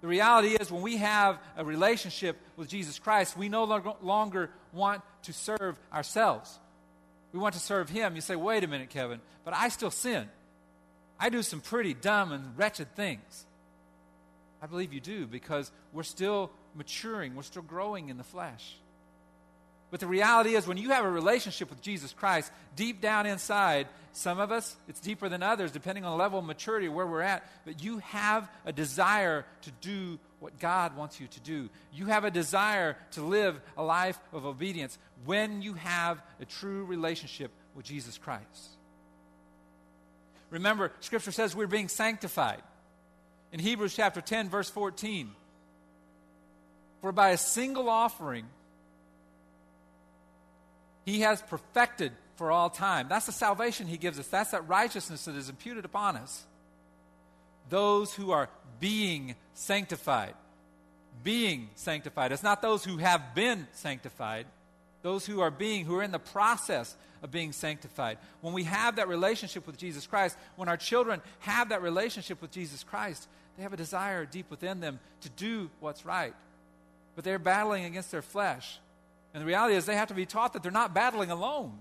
The 0.00 0.06
reality 0.06 0.56
is, 0.58 0.70
when 0.70 0.80
we 0.80 0.96
have 0.96 1.38
a 1.54 1.66
relationship 1.66 2.38
with 2.56 2.68
Jesus 2.68 2.98
Christ, 2.98 3.36
we 3.36 3.50
no 3.50 3.64
longer 4.00 4.50
want 4.72 5.02
to 5.24 5.34
serve 5.34 5.78
ourselves. 5.92 6.58
We 7.32 7.40
want 7.40 7.54
to 7.54 7.60
serve 7.60 7.90
Him. 7.90 8.14
You 8.14 8.22
say, 8.22 8.36
wait 8.36 8.64
a 8.64 8.68
minute, 8.68 8.88
Kevin, 8.88 9.20
but 9.44 9.52
I 9.52 9.68
still 9.68 9.90
sin. 9.90 10.28
I 11.20 11.28
do 11.28 11.42
some 11.42 11.60
pretty 11.60 11.92
dumb 11.92 12.32
and 12.32 12.56
wretched 12.56 12.94
things. 12.96 13.44
I 14.62 14.66
believe 14.66 14.94
you 14.94 15.00
do 15.00 15.26
because 15.26 15.70
we're 15.92 16.02
still 16.04 16.50
maturing, 16.76 17.34
we're 17.34 17.42
still 17.42 17.62
growing 17.62 18.08
in 18.08 18.18
the 18.18 18.24
flesh. 18.24 18.76
But 19.90 20.00
the 20.00 20.06
reality 20.06 20.54
is, 20.56 20.66
when 20.66 20.78
you 20.78 20.90
have 20.90 21.04
a 21.04 21.10
relationship 21.10 21.70
with 21.70 21.80
Jesus 21.80 22.12
Christ, 22.12 22.50
deep 22.74 23.00
down 23.00 23.24
inside, 23.24 23.86
some 24.12 24.40
of 24.40 24.50
us, 24.50 24.74
it's 24.88 25.00
deeper 25.00 25.28
than 25.28 25.42
others, 25.42 25.70
depending 25.70 26.04
on 26.04 26.10
the 26.10 26.16
level 26.16 26.38
of 26.38 26.44
maturity 26.44 26.88
where 26.88 27.06
we're 27.06 27.22
at, 27.22 27.48
but 27.64 27.82
you 27.82 27.98
have 27.98 28.48
a 28.64 28.72
desire 28.72 29.44
to 29.62 29.70
do 29.80 30.18
what 30.40 30.58
God 30.58 30.96
wants 30.96 31.20
you 31.20 31.28
to 31.28 31.40
do. 31.40 31.68
You 31.92 32.06
have 32.06 32.24
a 32.24 32.30
desire 32.30 32.96
to 33.12 33.22
live 33.22 33.60
a 33.76 33.82
life 33.82 34.18
of 34.32 34.44
obedience 34.44 34.98
when 35.24 35.62
you 35.62 35.74
have 35.74 36.20
a 36.40 36.44
true 36.44 36.84
relationship 36.84 37.50
with 37.74 37.86
Jesus 37.86 38.18
Christ. 38.18 38.70
Remember, 40.50 40.92
Scripture 41.00 41.32
says 41.32 41.54
we're 41.54 41.66
being 41.66 41.88
sanctified. 41.88 42.62
In 43.52 43.60
Hebrews 43.60 43.94
chapter 43.94 44.20
10, 44.20 44.48
verse 44.48 44.70
14, 44.70 45.30
for 47.00 47.12
by 47.12 47.30
a 47.30 47.36
single 47.36 47.88
offering, 47.88 48.46
he 51.04 51.20
has 51.20 51.40
perfected 51.42 52.12
for 52.36 52.50
all 52.50 52.68
time. 52.68 53.06
That's 53.08 53.26
the 53.26 53.32
salvation 53.32 53.86
he 53.86 53.96
gives 53.96 54.18
us. 54.18 54.26
That's 54.26 54.50
that 54.50 54.68
righteousness 54.68 55.24
that 55.24 55.36
is 55.36 55.48
imputed 55.48 55.84
upon 55.84 56.16
us. 56.16 56.44
Those 57.70 58.14
who 58.14 58.30
are 58.30 58.48
being 58.80 59.34
sanctified. 59.54 60.34
Being 61.22 61.70
sanctified. 61.74 62.32
It's 62.32 62.42
not 62.42 62.62
those 62.62 62.84
who 62.84 62.98
have 62.98 63.34
been 63.34 63.66
sanctified, 63.72 64.46
those 65.02 65.26
who 65.26 65.40
are 65.40 65.50
being, 65.50 65.84
who 65.84 65.96
are 65.96 66.02
in 66.02 66.12
the 66.12 66.18
process 66.18 66.94
of 67.22 67.30
being 67.30 67.52
sanctified. 67.52 68.18
When 68.40 68.52
we 68.52 68.64
have 68.64 68.96
that 68.96 69.08
relationship 69.08 69.66
with 69.66 69.78
Jesus 69.78 70.06
Christ, 70.06 70.36
when 70.56 70.68
our 70.68 70.76
children 70.76 71.22
have 71.40 71.70
that 71.70 71.82
relationship 71.82 72.42
with 72.42 72.50
Jesus 72.50 72.84
Christ, 72.84 73.28
they 73.56 73.62
have 73.62 73.72
a 73.72 73.76
desire 73.76 74.26
deep 74.26 74.50
within 74.50 74.80
them 74.80 75.00
to 75.22 75.30
do 75.30 75.70
what's 75.80 76.04
right. 76.04 76.34
But 77.16 77.24
they're 77.24 77.40
battling 77.40 77.84
against 77.84 78.12
their 78.12 78.22
flesh. 78.22 78.78
And 79.34 79.42
the 79.42 79.46
reality 79.46 79.74
is, 79.74 79.86
they 79.86 79.96
have 79.96 80.08
to 80.08 80.14
be 80.14 80.26
taught 80.26 80.52
that 80.52 80.62
they're 80.62 80.70
not 80.70 80.94
battling 80.94 81.30
alone. 81.30 81.72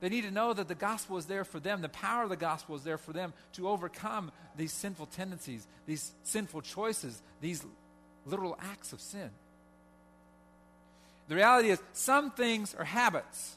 They 0.00 0.08
need 0.08 0.22
to 0.22 0.30
know 0.30 0.52
that 0.52 0.68
the 0.68 0.74
gospel 0.74 1.16
is 1.16 1.24
there 1.26 1.44
for 1.44 1.58
them. 1.58 1.80
The 1.80 1.88
power 1.88 2.24
of 2.24 2.28
the 2.28 2.36
gospel 2.36 2.76
is 2.76 2.82
there 2.82 2.98
for 2.98 3.12
them 3.12 3.32
to 3.54 3.68
overcome 3.68 4.30
these 4.56 4.72
sinful 4.72 5.06
tendencies, 5.06 5.66
these 5.86 6.12
sinful 6.22 6.60
choices, 6.60 7.20
these 7.40 7.64
literal 8.26 8.58
acts 8.70 8.92
of 8.92 9.00
sin. 9.00 9.30
The 11.28 11.34
reality 11.34 11.70
is, 11.70 11.80
some 11.92 12.30
things 12.30 12.74
are 12.74 12.84
habits. 12.84 13.56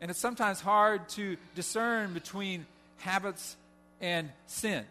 And 0.00 0.10
it's 0.10 0.18
sometimes 0.20 0.60
hard 0.60 1.08
to 1.10 1.36
discern 1.54 2.14
between 2.14 2.66
habits 2.98 3.56
and 4.00 4.30
sin. 4.46 4.84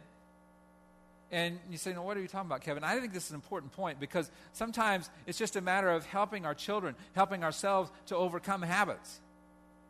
And 1.31 1.59
you 1.69 1.77
say, 1.77 1.93
no, 1.93 2.01
what 2.01 2.17
are 2.17 2.21
you 2.21 2.27
talking 2.27 2.47
about, 2.47 2.61
Kevin? 2.61 2.83
I 2.83 2.99
think 2.99 3.13
this 3.13 3.25
is 3.25 3.31
an 3.31 3.35
important 3.35 3.71
point 3.71 3.99
because 3.99 4.29
sometimes 4.51 5.09
it's 5.25 5.37
just 5.37 5.55
a 5.55 5.61
matter 5.61 5.89
of 5.89 6.05
helping 6.05 6.45
our 6.45 6.53
children, 6.53 6.93
helping 7.13 7.43
ourselves 7.43 7.89
to 8.07 8.17
overcome 8.17 8.61
habits. 8.61 9.21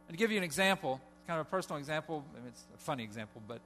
And 0.07 0.15
to 0.15 0.21
give 0.21 0.31
you 0.31 0.37
an 0.37 0.43
example, 0.43 1.01
kind 1.25 1.39
of 1.39 1.47
a 1.47 1.49
personal 1.49 1.79
example, 1.79 2.23
I 2.35 2.39
mean, 2.39 2.47
it's 2.49 2.63
a 2.75 2.77
funny 2.77 3.03
example, 3.03 3.41
but 3.47 3.59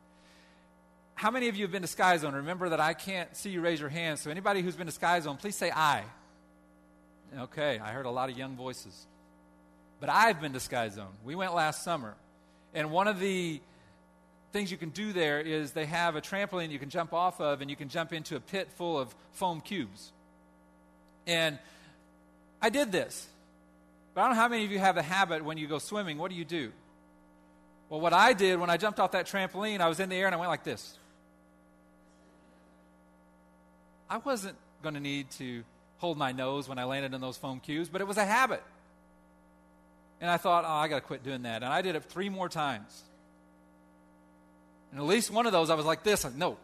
how 1.16 1.32
many 1.32 1.50
of 1.50 1.56
you 1.56 1.64
have 1.64 1.72
been 1.72 1.82
to 1.82 1.88
Sky 1.88 2.18
Zone? 2.18 2.34
Remember 2.34 2.70
that 2.70 2.80
I 2.80 2.94
can't 2.94 3.36
see 3.36 3.50
you 3.50 3.62
raise 3.62 3.80
your 3.80 3.90
hand. 3.90 4.20
So 4.20 4.30
anybody 4.30 4.62
who's 4.62 4.76
been 4.76 4.88
to 4.88 4.94
Sky 4.94 5.20
Zone, 5.22 5.38
please 5.38 5.56
say 5.56 5.72
I. 5.72 6.04
Okay, 7.38 7.80
I 7.80 7.92
heard 7.92 8.06
a 8.06 8.12
lot 8.12 8.30
of 8.30 8.38
young 8.38 8.56
voices. 8.56 9.08
But 10.00 10.10
I've 10.10 10.42
been 10.42 10.54
to 10.54 10.60
Sky 10.60 10.90
Zone. 10.90 11.12
We 11.24 11.36
went 11.36 11.54
last 11.54 11.84
summer. 11.84 12.16
And 12.74 12.92
one 12.92 13.08
of 13.08 13.20
the 13.20 13.62
things 14.56 14.72
you 14.72 14.78
can 14.78 14.92
do 14.92 15.12
there 15.12 15.42
is 15.42 15.74
they 15.74 15.86
have 15.86 16.16
a 16.16 16.22
trampoline 16.22 16.72
you 16.72 16.80
can 16.80 16.90
jump 16.90 17.12
off 17.12 17.42
of, 17.42 17.60
and 17.60 17.70
you 17.70 17.76
can 17.76 17.90
jump 17.90 18.14
into 18.14 18.38
a 18.38 18.40
pit 18.40 18.70
full 18.78 18.98
of 18.98 19.14
foam 19.34 19.60
cubes. 19.60 20.14
And 21.28 21.60
I 22.62 22.70
did 22.70 22.90
this. 22.90 23.28
But 24.14 24.22
I 24.22 24.24
don't 24.24 24.36
know 24.38 24.42
how 24.42 24.48
many 24.48 24.64
of 24.64 24.72
you 24.72 24.80
have 24.80 24.96
a 24.96 25.02
habit 25.02 25.44
when 25.44 25.58
you 25.58 25.68
go 25.68 25.78
swimming. 25.78 26.18
What 26.18 26.32
do 26.32 26.38
you 26.38 26.46
do? 26.46 26.72
Well, 27.90 28.00
what 28.00 28.14
I 28.14 28.32
did 28.32 28.58
when 28.58 28.70
I 28.70 28.78
jumped 28.78 29.02
off 29.02 29.12
that 29.12 29.26
trampoline, 29.26 29.82
I 29.82 29.90
was 29.90 30.00
in 30.00 30.08
the 30.08 30.16
air 30.16 30.26
and 30.26 30.34
I 30.34 30.38
went 30.38 30.50
like 30.50 30.64
this. 30.64 30.98
I 34.10 34.20
wasn't 34.20 34.56
going 34.82 34.96
to 34.96 35.02
need 35.02 35.32
to 35.32 35.66
hold 35.98 36.18
my 36.18 36.32
nose 36.32 36.70
when 36.70 36.80
I 36.80 36.86
landed 36.86 37.14
in 37.14 37.20
those 37.20 37.36
foam 37.36 37.60
cubes, 37.60 37.90
but 37.90 38.00
it 38.00 38.08
was 38.08 38.16
a 38.16 38.26
habit. 38.26 38.64
And 40.22 40.30
I 40.32 40.38
thought, 40.38 40.64
oh, 40.66 40.72
I 40.72 40.88
got 40.88 40.96
to 40.96 41.02
quit 41.02 41.24
doing 41.26 41.42
that. 41.42 41.62
And 41.62 41.74
I 41.74 41.82
did 41.82 41.98
it 41.98 42.06
three 42.06 42.30
more 42.30 42.48
times. 42.48 43.04
And 44.96 45.02
at 45.02 45.10
least 45.10 45.30
one 45.30 45.46
of 45.46 45.52
those, 45.52 45.70
I 45.70 45.76
was 45.76 45.86
like 45.86 46.04
this, 46.04 46.24
like, 46.24 46.36
no. 46.36 46.56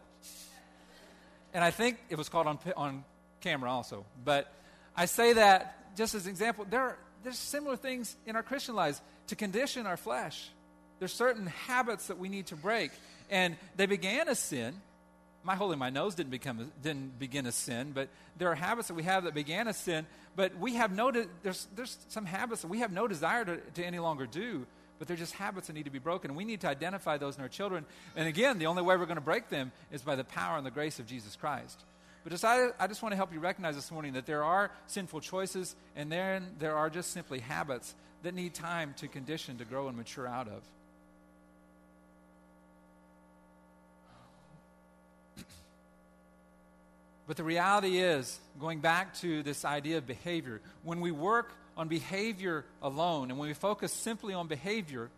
And 1.52 1.62
I 1.62 1.70
think 1.70 1.98
it 2.08 2.16
was 2.16 2.30
caught 2.30 2.46
on, 2.46 2.58
on 2.78 3.04
camera 3.42 3.70
also. 3.70 4.06
But 4.24 4.50
I 4.96 5.04
say 5.04 5.34
that 5.34 5.94
just 5.98 6.14
as 6.14 6.24
an 6.24 6.30
example. 6.30 6.64
There 6.64 6.80
are, 6.80 6.98
there's 7.22 7.36
similar 7.36 7.76
things 7.76 8.16
in 8.24 8.34
our 8.34 8.42
Christian 8.42 8.74
lives 8.74 9.02
to 9.26 9.36
condition 9.36 9.86
our 9.86 9.98
flesh. 9.98 10.48
There's 10.98 11.12
certain 11.12 11.46
habits 11.46 12.06
that 12.06 12.16
we 12.16 12.30
need 12.30 12.46
to 12.46 12.56
break. 12.56 12.92
And 13.28 13.54
they 13.76 13.84
began 13.84 14.28
as 14.28 14.38
sin. 14.38 14.80
My 15.44 15.54
holding 15.54 15.78
my 15.78 15.90
nose 15.90 16.14
didn't, 16.14 16.30
become, 16.30 16.72
didn't 16.82 17.18
begin 17.18 17.44
as 17.44 17.54
sin, 17.54 17.92
but 17.92 18.08
there 18.38 18.48
are 18.48 18.54
habits 18.54 18.88
that 18.88 18.94
we 18.94 19.02
have 19.02 19.24
that 19.24 19.34
began 19.34 19.68
as 19.68 19.76
sin. 19.76 20.06
But 20.36 20.56
we 20.56 20.76
have 20.76 20.90
no, 20.90 21.10
de- 21.10 21.26
there's, 21.42 21.68
there's 21.76 21.98
some 22.08 22.24
habits 22.24 22.62
that 22.62 22.68
we 22.68 22.78
have 22.78 22.92
no 22.92 23.06
desire 23.06 23.44
to, 23.44 23.58
to 23.74 23.84
any 23.84 23.98
longer 23.98 24.24
do 24.24 24.66
but 25.02 25.08
they're 25.08 25.16
just 25.16 25.34
habits 25.34 25.66
that 25.66 25.72
need 25.72 25.86
to 25.86 25.90
be 25.90 25.98
broken. 25.98 26.36
We 26.36 26.44
need 26.44 26.60
to 26.60 26.68
identify 26.68 27.16
those 27.16 27.34
in 27.34 27.42
our 27.42 27.48
children. 27.48 27.84
And 28.14 28.28
again, 28.28 28.60
the 28.60 28.66
only 28.66 28.82
way 28.82 28.96
we're 28.96 29.06
going 29.06 29.16
to 29.16 29.20
break 29.20 29.48
them 29.48 29.72
is 29.90 30.00
by 30.00 30.14
the 30.14 30.22
power 30.22 30.56
and 30.56 30.64
the 30.64 30.70
grace 30.70 31.00
of 31.00 31.06
Jesus 31.06 31.34
Christ. 31.34 31.80
But 32.22 32.30
just, 32.30 32.44
I, 32.44 32.68
I 32.78 32.86
just 32.86 33.02
want 33.02 33.10
to 33.10 33.16
help 33.16 33.32
you 33.32 33.40
recognize 33.40 33.74
this 33.74 33.90
morning 33.90 34.12
that 34.12 34.26
there 34.26 34.44
are 34.44 34.70
sinful 34.86 35.20
choices, 35.22 35.74
and 35.96 36.12
then 36.12 36.54
there 36.60 36.76
are 36.76 36.88
just 36.88 37.10
simply 37.10 37.40
habits 37.40 37.96
that 38.22 38.32
need 38.32 38.54
time 38.54 38.94
to 38.98 39.08
condition, 39.08 39.58
to 39.58 39.64
grow, 39.64 39.88
and 39.88 39.96
mature 39.96 40.28
out 40.28 40.46
of. 40.46 40.62
But 47.26 47.36
the 47.36 47.42
reality 47.42 47.98
is, 47.98 48.38
going 48.60 48.78
back 48.78 49.14
to 49.14 49.42
this 49.42 49.64
idea 49.64 49.98
of 49.98 50.06
behavior, 50.06 50.60
when 50.84 51.00
we 51.00 51.10
work 51.10 51.52
on 51.76 51.88
behavior 51.88 52.64
alone 52.82 53.30
and 53.30 53.38
when 53.38 53.48
we 53.48 53.54
focus 53.54 53.92
simply 53.92 54.34
on 54.34 54.46
behavior, 54.46 55.10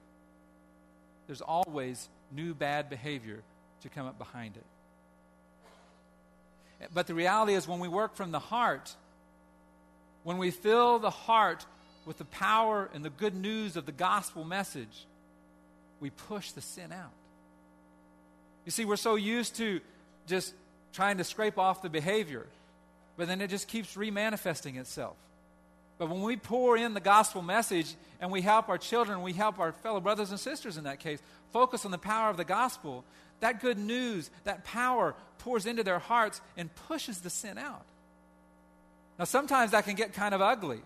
there's 1.26 1.40
always 1.40 2.08
new 2.30 2.54
bad 2.54 2.90
behavior 2.90 3.42
to 3.82 3.88
come 3.88 4.06
up 4.06 4.18
behind 4.18 4.56
it. 4.56 4.64
But 6.92 7.06
the 7.06 7.14
reality 7.14 7.54
is, 7.54 7.66
when 7.66 7.78
we 7.78 7.88
work 7.88 8.14
from 8.14 8.30
the 8.30 8.38
heart, 8.38 8.94
when 10.22 10.38
we 10.38 10.50
fill 10.50 10.98
the 10.98 11.10
heart 11.10 11.64
with 12.04 12.18
the 12.18 12.24
power 12.26 12.90
and 12.92 13.04
the 13.04 13.10
good 13.10 13.34
news 13.34 13.76
of 13.76 13.86
the 13.86 13.92
gospel 13.92 14.44
message, 14.44 15.06
we 16.00 16.10
push 16.10 16.50
the 16.50 16.60
sin 16.60 16.92
out. 16.92 17.12
You 18.64 18.72
see, 18.72 18.84
we're 18.84 18.96
so 18.96 19.14
used 19.14 19.56
to 19.56 19.80
just 20.26 20.52
trying 20.92 21.18
to 21.18 21.24
scrape 21.24 21.58
off 21.58 21.82
the 21.82 21.88
behavior, 21.88 22.46
but 23.16 23.28
then 23.28 23.40
it 23.40 23.48
just 23.48 23.68
keeps 23.68 23.94
remanifesting 23.94 24.76
itself. 24.78 25.16
But 25.98 26.10
when 26.10 26.22
we 26.22 26.36
pour 26.36 26.76
in 26.76 26.94
the 26.94 27.00
gospel 27.00 27.42
message 27.42 27.94
and 28.20 28.30
we 28.30 28.40
help 28.40 28.68
our 28.68 28.78
children, 28.78 29.22
we 29.22 29.32
help 29.32 29.58
our 29.58 29.72
fellow 29.72 30.00
brothers 30.00 30.30
and 30.30 30.40
sisters 30.40 30.76
in 30.76 30.84
that 30.84 31.00
case, 31.00 31.20
focus 31.52 31.84
on 31.84 31.92
the 31.92 31.98
power 31.98 32.30
of 32.30 32.36
the 32.36 32.44
gospel, 32.44 33.04
that 33.40 33.60
good 33.60 33.78
news, 33.78 34.30
that 34.44 34.64
power 34.64 35.14
pours 35.38 35.66
into 35.66 35.84
their 35.84 35.98
hearts 35.98 36.40
and 36.56 36.74
pushes 36.88 37.20
the 37.20 37.30
sin 37.30 37.58
out. 37.58 37.84
Now, 39.18 39.24
sometimes 39.24 39.70
that 39.70 39.84
can 39.84 39.94
get 39.94 40.12
kind 40.12 40.34
of 40.34 40.40
ugly, 40.40 40.80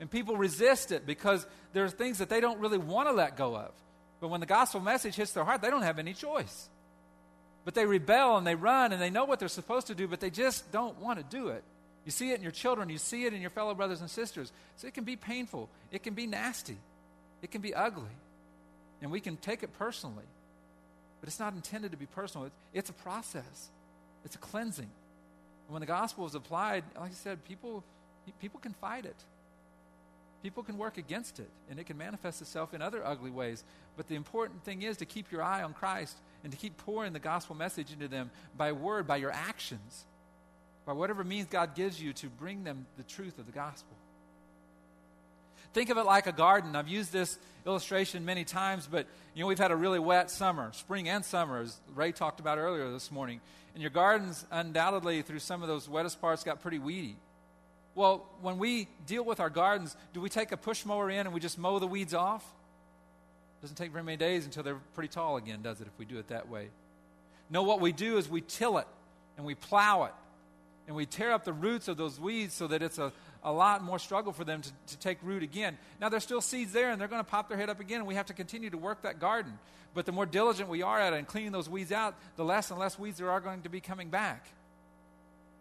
and 0.00 0.10
people 0.10 0.36
resist 0.36 0.90
it 0.90 1.06
because 1.06 1.46
there 1.72 1.84
are 1.84 1.90
things 1.90 2.18
that 2.18 2.28
they 2.28 2.40
don't 2.40 2.58
really 2.58 2.78
want 2.78 3.08
to 3.08 3.12
let 3.12 3.36
go 3.36 3.56
of. 3.56 3.70
But 4.20 4.28
when 4.28 4.40
the 4.40 4.46
gospel 4.46 4.80
message 4.80 5.14
hits 5.14 5.32
their 5.32 5.44
heart, 5.44 5.62
they 5.62 5.70
don't 5.70 5.82
have 5.82 5.98
any 5.98 6.12
choice. 6.12 6.68
But 7.64 7.74
they 7.74 7.86
rebel 7.86 8.36
and 8.36 8.46
they 8.46 8.54
run 8.54 8.92
and 8.92 9.00
they 9.00 9.10
know 9.10 9.24
what 9.24 9.38
they're 9.38 9.48
supposed 9.48 9.86
to 9.88 9.94
do, 9.94 10.08
but 10.08 10.20
they 10.20 10.30
just 10.30 10.72
don't 10.72 10.98
want 10.98 11.18
to 11.18 11.24
do 11.24 11.48
it. 11.48 11.62
You 12.04 12.10
see 12.10 12.30
it 12.32 12.36
in 12.36 12.42
your 12.42 12.52
children, 12.52 12.88
you 12.88 12.98
see 12.98 13.24
it 13.24 13.34
in 13.34 13.40
your 13.40 13.50
fellow 13.50 13.74
brothers 13.74 14.00
and 14.00 14.10
sisters. 14.10 14.52
So 14.76 14.86
it 14.86 14.94
can 14.94 15.04
be 15.04 15.16
painful, 15.16 15.68
it 15.92 16.02
can 16.02 16.14
be 16.14 16.26
nasty, 16.26 16.78
it 17.42 17.50
can 17.50 17.60
be 17.60 17.74
ugly, 17.74 18.16
and 19.02 19.10
we 19.10 19.20
can 19.20 19.36
take 19.36 19.62
it 19.62 19.72
personally. 19.78 20.24
But 21.20 21.28
it's 21.28 21.40
not 21.40 21.52
intended 21.52 21.90
to 21.90 21.98
be 21.98 22.06
personal, 22.06 22.46
it's, 22.46 22.56
it's 22.72 22.90
a 22.90 22.94
process, 22.94 23.68
it's 24.24 24.34
a 24.34 24.38
cleansing. 24.38 24.88
And 25.66 25.72
when 25.72 25.80
the 25.80 25.86
gospel 25.86 26.26
is 26.26 26.34
applied, 26.34 26.84
like 26.98 27.10
I 27.10 27.14
said, 27.14 27.44
people, 27.44 27.84
people 28.40 28.60
can 28.60 28.72
fight 28.72 29.04
it. 29.04 29.16
People 30.42 30.62
can 30.62 30.78
work 30.78 30.96
against 30.96 31.38
it, 31.38 31.50
and 31.68 31.78
it 31.78 31.84
can 31.84 31.98
manifest 31.98 32.40
itself 32.40 32.72
in 32.72 32.80
other 32.80 33.06
ugly 33.06 33.30
ways. 33.30 33.62
But 33.98 34.08
the 34.08 34.14
important 34.14 34.64
thing 34.64 34.80
is 34.80 34.96
to 34.96 35.04
keep 35.04 35.30
your 35.30 35.42
eye 35.42 35.62
on 35.62 35.74
Christ 35.74 36.16
and 36.42 36.50
to 36.50 36.56
keep 36.56 36.78
pouring 36.78 37.12
the 37.12 37.18
gospel 37.18 37.54
message 37.54 37.92
into 37.92 38.08
them 38.08 38.30
by 38.56 38.72
word, 38.72 39.06
by 39.06 39.18
your 39.18 39.32
actions 39.32 40.06
by 40.84 40.92
whatever 40.92 41.24
means 41.24 41.46
God 41.48 41.74
gives 41.74 42.00
you 42.00 42.12
to 42.14 42.28
bring 42.28 42.64
them 42.64 42.86
the 42.96 43.02
truth 43.02 43.38
of 43.38 43.46
the 43.46 43.52
gospel. 43.52 43.96
Think 45.72 45.90
of 45.90 45.98
it 45.98 46.04
like 46.04 46.26
a 46.26 46.32
garden. 46.32 46.74
I've 46.74 46.88
used 46.88 47.12
this 47.12 47.38
illustration 47.64 48.24
many 48.24 48.44
times, 48.44 48.88
but 48.90 49.06
you 49.34 49.42
know 49.42 49.46
we've 49.46 49.58
had 49.58 49.70
a 49.70 49.76
really 49.76 50.00
wet 50.00 50.30
summer, 50.30 50.72
spring 50.72 51.08
and 51.08 51.24
summer, 51.24 51.60
as 51.60 51.78
Ray 51.94 52.10
talked 52.12 52.40
about 52.40 52.58
earlier 52.58 52.90
this 52.90 53.12
morning. 53.12 53.40
And 53.74 53.80
your 53.80 53.90
gardens, 53.90 54.44
undoubtedly, 54.50 55.22
through 55.22 55.38
some 55.38 55.62
of 55.62 55.68
those 55.68 55.88
wettest 55.88 56.20
parts, 56.20 56.42
got 56.42 56.60
pretty 56.60 56.80
weedy. 56.80 57.16
Well, 57.94 58.26
when 58.40 58.58
we 58.58 58.88
deal 59.06 59.24
with 59.24 59.38
our 59.38 59.50
gardens, 59.50 59.96
do 60.12 60.20
we 60.20 60.28
take 60.28 60.50
a 60.50 60.56
push 60.56 60.84
mower 60.84 61.08
in 61.10 61.20
and 61.20 61.32
we 61.32 61.40
just 61.40 61.58
mow 61.58 61.78
the 61.78 61.86
weeds 61.86 62.14
off? 62.14 62.42
It 62.42 63.62
doesn't 63.62 63.76
take 63.76 63.92
very 63.92 64.02
many 64.02 64.16
days 64.16 64.44
until 64.44 64.62
they're 64.62 64.80
pretty 64.94 65.08
tall 65.08 65.36
again, 65.36 65.60
does 65.62 65.80
it, 65.80 65.86
if 65.86 65.92
we 65.98 66.04
do 66.04 66.18
it 66.18 66.28
that 66.28 66.48
way? 66.48 66.68
No, 67.48 67.62
what 67.62 67.80
we 67.80 67.92
do 67.92 68.16
is 68.16 68.28
we 68.28 68.40
till 68.40 68.78
it 68.78 68.86
and 69.36 69.44
we 69.44 69.54
plow 69.54 70.04
it 70.04 70.12
and 70.90 70.96
we 70.96 71.06
tear 71.06 71.30
up 71.30 71.44
the 71.44 71.52
roots 71.52 71.86
of 71.86 71.96
those 71.96 72.18
weeds 72.18 72.52
so 72.52 72.66
that 72.66 72.82
it's 72.82 72.98
a, 72.98 73.12
a 73.44 73.52
lot 73.52 73.80
more 73.80 74.00
struggle 74.00 74.32
for 74.32 74.42
them 74.42 74.60
to, 74.60 74.70
to 74.88 74.98
take 74.98 75.18
root 75.22 75.44
again. 75.44 75.78
Now, 76.00 76.08
there's 76.08 76.24
still 76.24 76.40
seeds 76.40 76.72
there, 76.72 76.90
and 76.90 77.00
they're 77.00 77.06
going 77.06 77.22
to 77.22 77.30
pop 77.30 77.48
their 77.48 77.56
head 77.56 77.70
up 77.70 77.78
again, 77.78 77.98
and 77.98 78.08
we 78.08 78.16
have 78.16 78.26
to 78.26 78.32
continue 78.32 78.70
to 78.70 78.76
work 78.76 79.02
that 79.02 79.20
garden. 79.20 79.56
But 79.94 80.04
the 80.04 80.10
more 80.10 80.26
diligent 80.26 80.68
we 80.68 80.82
are 80.82 80.98
at 80.98 81.12
it 81.12 81.18
and 81.18 81.28
cleaning 81.28 81.52
those 81.52 81.68
weeds 81.68 81.92
out, 81.92 82.16
the 82.34 82.44
less 82.44 82.72
and 82.72 82.80
less 82.80 82.98
weeds 82.98 83.18
there 83.18 83.30
are 83.30 83.38
going 83.38 83.62
to 83.62 83.68
be 83.68 83.80
coming 83.80 84.08
back. 84.08 84.48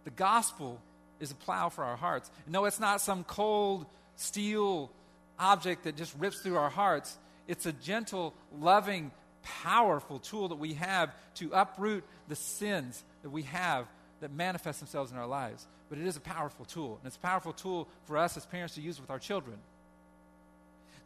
The 0.03 0.09
gospel 0.09 0.81
is 1.19 1.29
a 1.29 1.35
plow 1.35 1.69
for 1.69 1.83
our 1.83 1.95
hearts. 1.95 2.31
No, 2.47 2.65
it's 2.65 2.79
not 2.79 2.99
some 2.99 3.23
cold 3.23 3.85
steel 4.15 4.89
object 5.37 5.83
that 5.83 5.95
just 5.95 6.15
rips 6.17 6.41
through 6.41 6.57
our 6.57 6.71
hearts. 6.71 7.15
It's 7.47 7.67
a 7.67 7.71
gentle, 7.71 8.33
loving, 8.59 9.11
powerful 9.43 10.17
tool 10.17 10.47
that 10.47 10.57
we 10.57 10.73
have 10.73 11.11
to 11.35 11.51
uproot 11.53 12.03
the 12.27 12.35
sins 12.35 13.03
that 13.21 13.29
we 13.29 13.43
have 13.43 13.85
that 14.21 14.31
manifest 14.31 14.79
themselves 14.79 15.11
in 15.11 15.17
our 15.17 15.27
lives. 15.27 15.67
But 15.89 15.97
it 15.97 16.05
is 16.05 16.17
a 16.17 16.21
powerful 16.21 16.65
tool, 16.65 16.97
and 17.01 17.07
it's 17.07 17.15
a 17.15 17.19
powerful 17.19 17.53
tool 17.53 17.87
for 18.05 18.17
us 18.17 18.37
as 18.37 18.45
parents 18.45 18.75
to 18.75 18.81
use 18.81 18.99
with 18.99 19.09
our 19.09 19.19
children. 19.19 19.57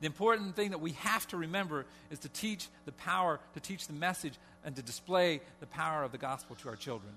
The 0.02 0.08
important 0.08 0.56
thing 0.56 0.72
that 0.72 0.82
we 0.82 0.92
have 0.92 1.26
to 1.30 1.38
remember 1.38 1.86
is 2.12 2.20
to 2.20 2.30
teach 2.30 2.68
the 2.86 2.92
power, 2.92 3.40
to 3.54 3.60
teach 3.60 3.88
the 3.88 3.94
message, 3.94 4.34
and 4.66 4.76
to 4.76 4.82
display 4.82 5.40
the 5.62 5.68
power 5.68 6.04
of 6.04 6.12
the 6.12 6.18
gospel 6.18 6.58
to 6.58 6.70
our 6.70 6.76
children. 6.76 7.14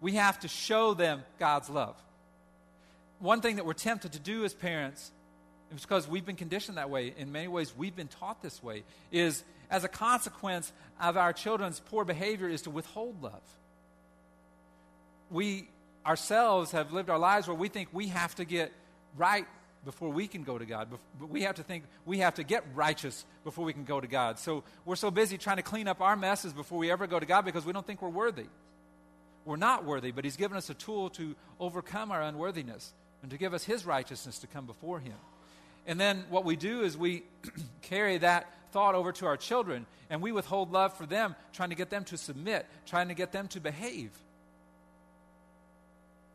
We 0.00 0.12
have 0.12 0.38
to 0.40 0.48
show 0.48 0.94
them 0.94 1.24
God's 1.38 1.68
love. 1.68 1.96
One 3.18 3.40
thing 3.40 3.56
that 3.56 3.66
we're 3.66 3.72
tempted 3.72 4.12
to 4.12 4.18
do 4.18 4.44
as 4.44 4.54
parents, 4.54 5.10
because 5.74 6.06
we've 6.06 6.26
been 6.26 6.36
conditioned 6.36 6.76
that 6.76 6.90
way, 6.90 7.14
in 7.16 7.32
many 7.32 7.48
ways 7.48 7.72
we've 7.76 7.96
been 7.96 8.08
taught 8.08 8.42
this 8.42 8.62
way, 8.62 8.84
is 9.10 9.42
as 9.70 9.84
a 9.84 9.88
consequence 9.88 10.72
of 11.00 11.16
our 11.16 11.32
children's 11.32 11.80
poor 11.80 12.04
behavior, 12.04 12.48
is 12.48 12.62
to 12.62 12.70
withhold 12.70 13.22
love 13.22 13.42
we 15.32 15.68
ourselves 16.04 16.72
have 16.72 16.92
lived 16.92 17.10
our 17.10 17.18
lives 17.18 17.48
where 17.48 17.56
we 17.56 17.68
think 17.68 17.88
we 17.92 18.08
have 18.08 18.34
to 18.36 18.44
get 18.44 18.72
right 19.16 19.46
before 19.84 20.10
we 20.10 20.28
can 20.28 20.44
go 20.44 20.58
to 20.58 20.64
God. 20.64 20.88
But 21.18 21.28
we 21.28 21.42
have 21.42 21.56
to 21.56 21.62
think 21.62 21.84
we 22.04 22.18
have 22.18 22.34
to 22.34 22.44
get 22.44 22.64
righteous 22.74 23.24
before 23.44 23.64
we 23.64 23.72
can 23.72 23.84
go 23.84 24.00
to 24.00 24.06
God. 24.06 24.38
So 24.38 24.62
we're 24.84 24.96
so 24.96 25.10
busy 25.10 25.38
trying 25.38 25.56
to 25.56 25.62
clean 25.62 25.88
up 25.88 26.00
our 26.00 26.16
messes 26.16 26.52
before 26.52 26.78
we 26.78 26.90
ever 26.90 27.06
go 27.06 27.18
to 27.18 27.26
God 27.26 27.44
because 27.44 27.64
we 27.64 27.72
don't 27.72 27.86
think 27.86 28.02
we're 28.02 28.08
worthy. 28.08 28.46
We're 29.44 29.56
not 29.56 29.84
worthy, 29.84 30.12
but 30.12 30.24
He's 30.24 30.36
given 30.36 30.56
us 30.56 30.70
a 30.70 30.74
tool 30.74 31.10
to 31.10 31.34
overcome 31.58 32.12
our 32.12 32.22
unworthiness 32.22 32.92
and 33.22 33.30
to 33.32 33.38
give 33.38 33.54
us 33.54 33.64
His 33.64 33.84
righteousness 33.84 34.38
to 34.40 34.46
come 34.46 34.66
before 34.66 35.00
Him. 35.00 35.16
And 35.84 35.98
then 35.98 36.24
what 36.30 36.44
we 36.44 36.54
do 36.54 36.82
is 36.82 36.96
we 36.96 37.24
carry 37.82 38.18
that 38.18 38.48
thought 38.70 38.94
over 38.94 39.10
to 39.12 39.26
our 39.26 39.36
children 39.36 39.86
and 40.10 40.22
we 40.22 40.30
withhold 40.30 40.70
love 40.70 40.96
for 40.96 41.06
them, 41.06 41.34
trying 41.52 41.70
to 41.70 41.74
get 41.74 41.90
them 41.90 42.04
to 42.04 42.16
submit, 42.16 42.66
trying 42.86 43.08
to 43.08 43.14
get 43.14 43.32
them 43.32 43.48
to 43.48 43.60
behave 43.60 44.12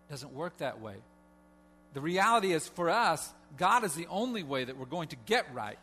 doesn't 0.09 0.33
work 0.33 0.57
that 0.57 0.81
way. 0.81 0.95
The 1.93 2.01
reality 2.01 2.53
is, 2.53 2.67
for 2.67 2.89
us, 2.89 3.27
God 3.57 3.83
is 3.83 3.95
the 3.95 4.07
only 4.07 4.43
way 4.43 4.63
that 4.63 4.77
we're 4.77 4.85
going 4.85 5.07
to 5.09 5.15
get 5.25 5.53
right. 5.53 5.77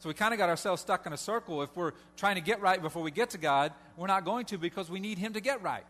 So 0.00 0.08
we 0.08 0.14
kind 0.14 0.32
of 0.32 0.38
got 0.38 0.48
ourselves 0.48 0.80
stuck 0.80 1.06
in 1.06 1.12
a 1.12 1.16
circle. 1.16 1.62
If 1.62 1.76
we're 1.76 1.92
trying 2.16 2.36
to 2.36 2.40
get 2.40 2.60
right 2.60 2.80
before 2.80 3.02
we 3.02 3.10
get 3.10 3.30
to 3.30 3.38
God, 3.38 3.72
we're 3.96 4.06
not 4.06 4.24
going 4.24 4.46
to 4.46 4.58
because 4.58 4.88
we 4.88 5.00
need 5.00 5.18
Him 5.18 5.32
to 5.32 5.40
get 5.40 5.62
right. 5.62 5.84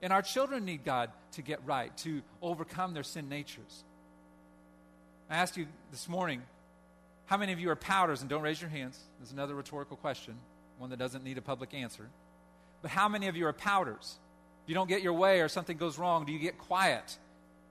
And 0.00 0.12
our 0.12 0.22
children 0.22 0.64
need 0.64 0.84
God 0.84 1.10
to 1.32 1.42
get 1.42 1.60
right, 1.66 1.96
to 1.98 2.22
overcome 2.40 2.94
their 2.94 3.02
sin 3.02 3.28
natures. 3.28 3.84
I 5.30 5.36
asked 5.36 5.56
you 5.56 5.66
this 5.90 6.08
morning, 6.08 6.42
how 7.26 7.36
many 7.36 7.52
of 7.52 7.58
you 7.58 7.70
are 7.70 7.76
pouters? 7.76 8.20
And 8.20 8.28
don't 8.28 8.42
raise 8.42 8.60
your 8.60 8.70
hands. 8.70 8.98
There's 9.18 9.32
another 9.32 9.54
rhetorical 9.54 9.96
question, 9.96 10.36
one 10.78 10.90
that 10.90 10.98
doesn't 10.98 11.24
need 11.24 11.38
a 11.38 11.42
public 11.42 11.74
answer. 11.74 12.08
But 12.82 12.90
how 12.90 13.08
many 13.08 13.28
of 13.28 13.36
you 13.36 13.46
are 13.46 13.52
pouters? 13.52 14.14
If 14.64 14.68
you 14.70 14.74
don't 14.74 14.88
get 14.88 15.02
your 15.02 15.12
way 15.12 15.40
or 15.40 15.48
something 15.48 15.76
goes 15.76 15.98
wrong, 15.98 16.24
do 16.24 16.32
you 16.32 16.38
get 16.38 16.56
quiet? 16.56 17.18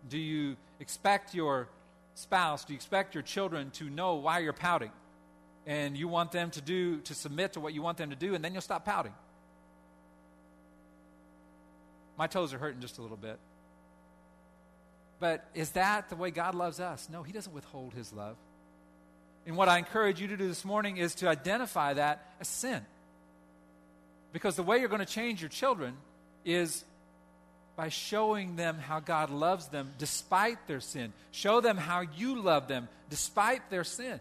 Do 0.08 0.18
you 0.18 0.58
expect 0.80 1.34
your 1.34 1.68
spouse, 2.14 2.66
do 2.66 2.74
you 2.74 2.78
expect 2.78 3.16
your 3.16 3.24
children 3.24 3.72
to 3.72 3.90
know 3.90 4.16
why 4.16 4.40
you're 4.40 4.54
pouting? 4.54 4.92
And 5.66 5.98
you 5.98 6.08
want 6.08 6.32
them 6.32 6.52
to 6.52 6.62
do, 6.62 7.00
to 7.02 7.16
submit 7.16 7.54
to 7.54 7.60
what 7.60 7.74
you 7.74 7.82
want 7.82 7.98
them 7.98 8.12
to 8.12 8.16
do, 8.16 8.36
and 8.36 8.44
then 8.44 8.54
you'll 8.54 8.62
stop 8.62 8.86
pouting. 8.86 9.14
My 12.18 12.28
toes 12.28 12.54
are 12.54 12.60
hurting 12.60 12.82
just 12.82 13.00
a 13.00 13.02
little 13.02 13.18
bit. 13.18 13.40
But 15.20 15.46
is 15.56 15.72
that 15.72 16.10
the 16.10 16.16
way 16.16 16.32
God 16.32 16.54
loves 16.54 16.80
us? 16.80 17.08
No, 17.12 17.24
He 17.24 17.32
doesn't 17.32 17.54
withhold 17.54 17.94
His 17.94 18.12
love. 18.14 18.36
And 19.48 19.58
what 19.58 19.68
I 19.68 19.78
encourage 19.78 20.22
you 20.22 20.28
to 20.28 20.38
do 20.38 20.48
this 20.48 20.64
morning 20.64 20.98
is 20.98 21.16
to 21.16 21.28
identify 21.28 21.94
that 21.94 22.34
as 22.40 22.48
sin. 22.48 22.86
Because 24.32 24.56
the 24.56 24.64
way 24.64 24.80
you're 24.80 24.90
going 24.90 25.00
to 25.00 25.06
change 25.06 25.42
your 25.42 25.50
children 25.50 25.96
is 26.46 26.84
by 27.76 27.90
showing 27.90 28.56
them 28.56 28.78
how 28.78 29.00
God 29.00 29.30
loves 29.30 29.68
them 29.68 29.92
despite 29.98 30.68
their 30.68 30.80
sin. 30.80 31.12
Show 31.32 31.62
them 31.62 31.78
how 31.78 32.02
you 32.02 32.40
love 32.40 32.68
them 32.68 32.88
despite 33.10 33.70
their 33.70 33.84
sin. 33.84 34.20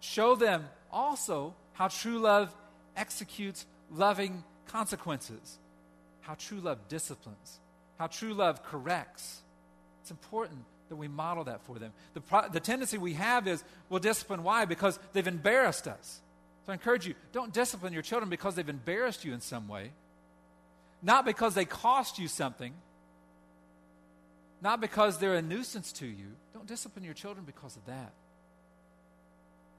Show 0.00 0.36
them 0.36 0.68
also 0.92 1.54
how 1.72 1.88
true 1.88 2.18
love 2.18 2.54
executes 2.96 3.66
loving 3.90 4.44
consequences, 4.68 5.58
how 6.20 6.34
true 6.34 6.60
love 6.60 6.78
disciplines, 6.88 7.58
how 7.98 8.06
true 8.06 8.34
love 8.34 8.62
corrects. 8.62 9.40
It's 10.02 10.10
important 10.10 10.64
that 10.88 10.96
we 10.96 11.08
model 11.08 11.44
that 11.44 11.62
for 11.62 11.78
them. 11.78 11.92
The, 12.14 12.20
pro- 12.20 12.48
the 12.48 12.60
tendency 12.60 12.98
we 12.98 13.14
have 13.14 13.48
is 13.48 13.64
we'll 13.88 14.00
discipline. 14.00 14.42
Why? 14.42 14.64
Because 14.64 14.98
they've 15.12 15.26
embarrassed 15.26 15.88
us. 15.88 16.20
So 16.66 16.72
I 16.72 16.74
encourage 16.74 17.06
you 17.06 17.14
don't 17.32 17.52
discipline 17.52 17.92
your 17.92 18.02
children 18.02 18.28
because 18.28 18.54
they've 18.54 18.68
embarrassed 18.68 19.24
you 19.24 19.32
in 19.32 19.40
some 19.40 19.68
way. 19.68 19.90
Not 21.02 21.24
because 21.24 21.54
they 21.54 21.64
cost 21.64 22.18
you 22.18 22.28
something, 22.28 22.72
not 24.60 24.80
because 24.80 25.18
they're 25.18 25.34
a 25.34 25.42
nuisance 25.42 25.92
to 25.92 26.06
you. 26.06 26.36
Don't 26.54 26.66
discipline 26.66 27.04
your 27.04 27.14
children 27.14 27.44
because 27.44 27.76
of 27.76 27.84
that. 27.86 28.12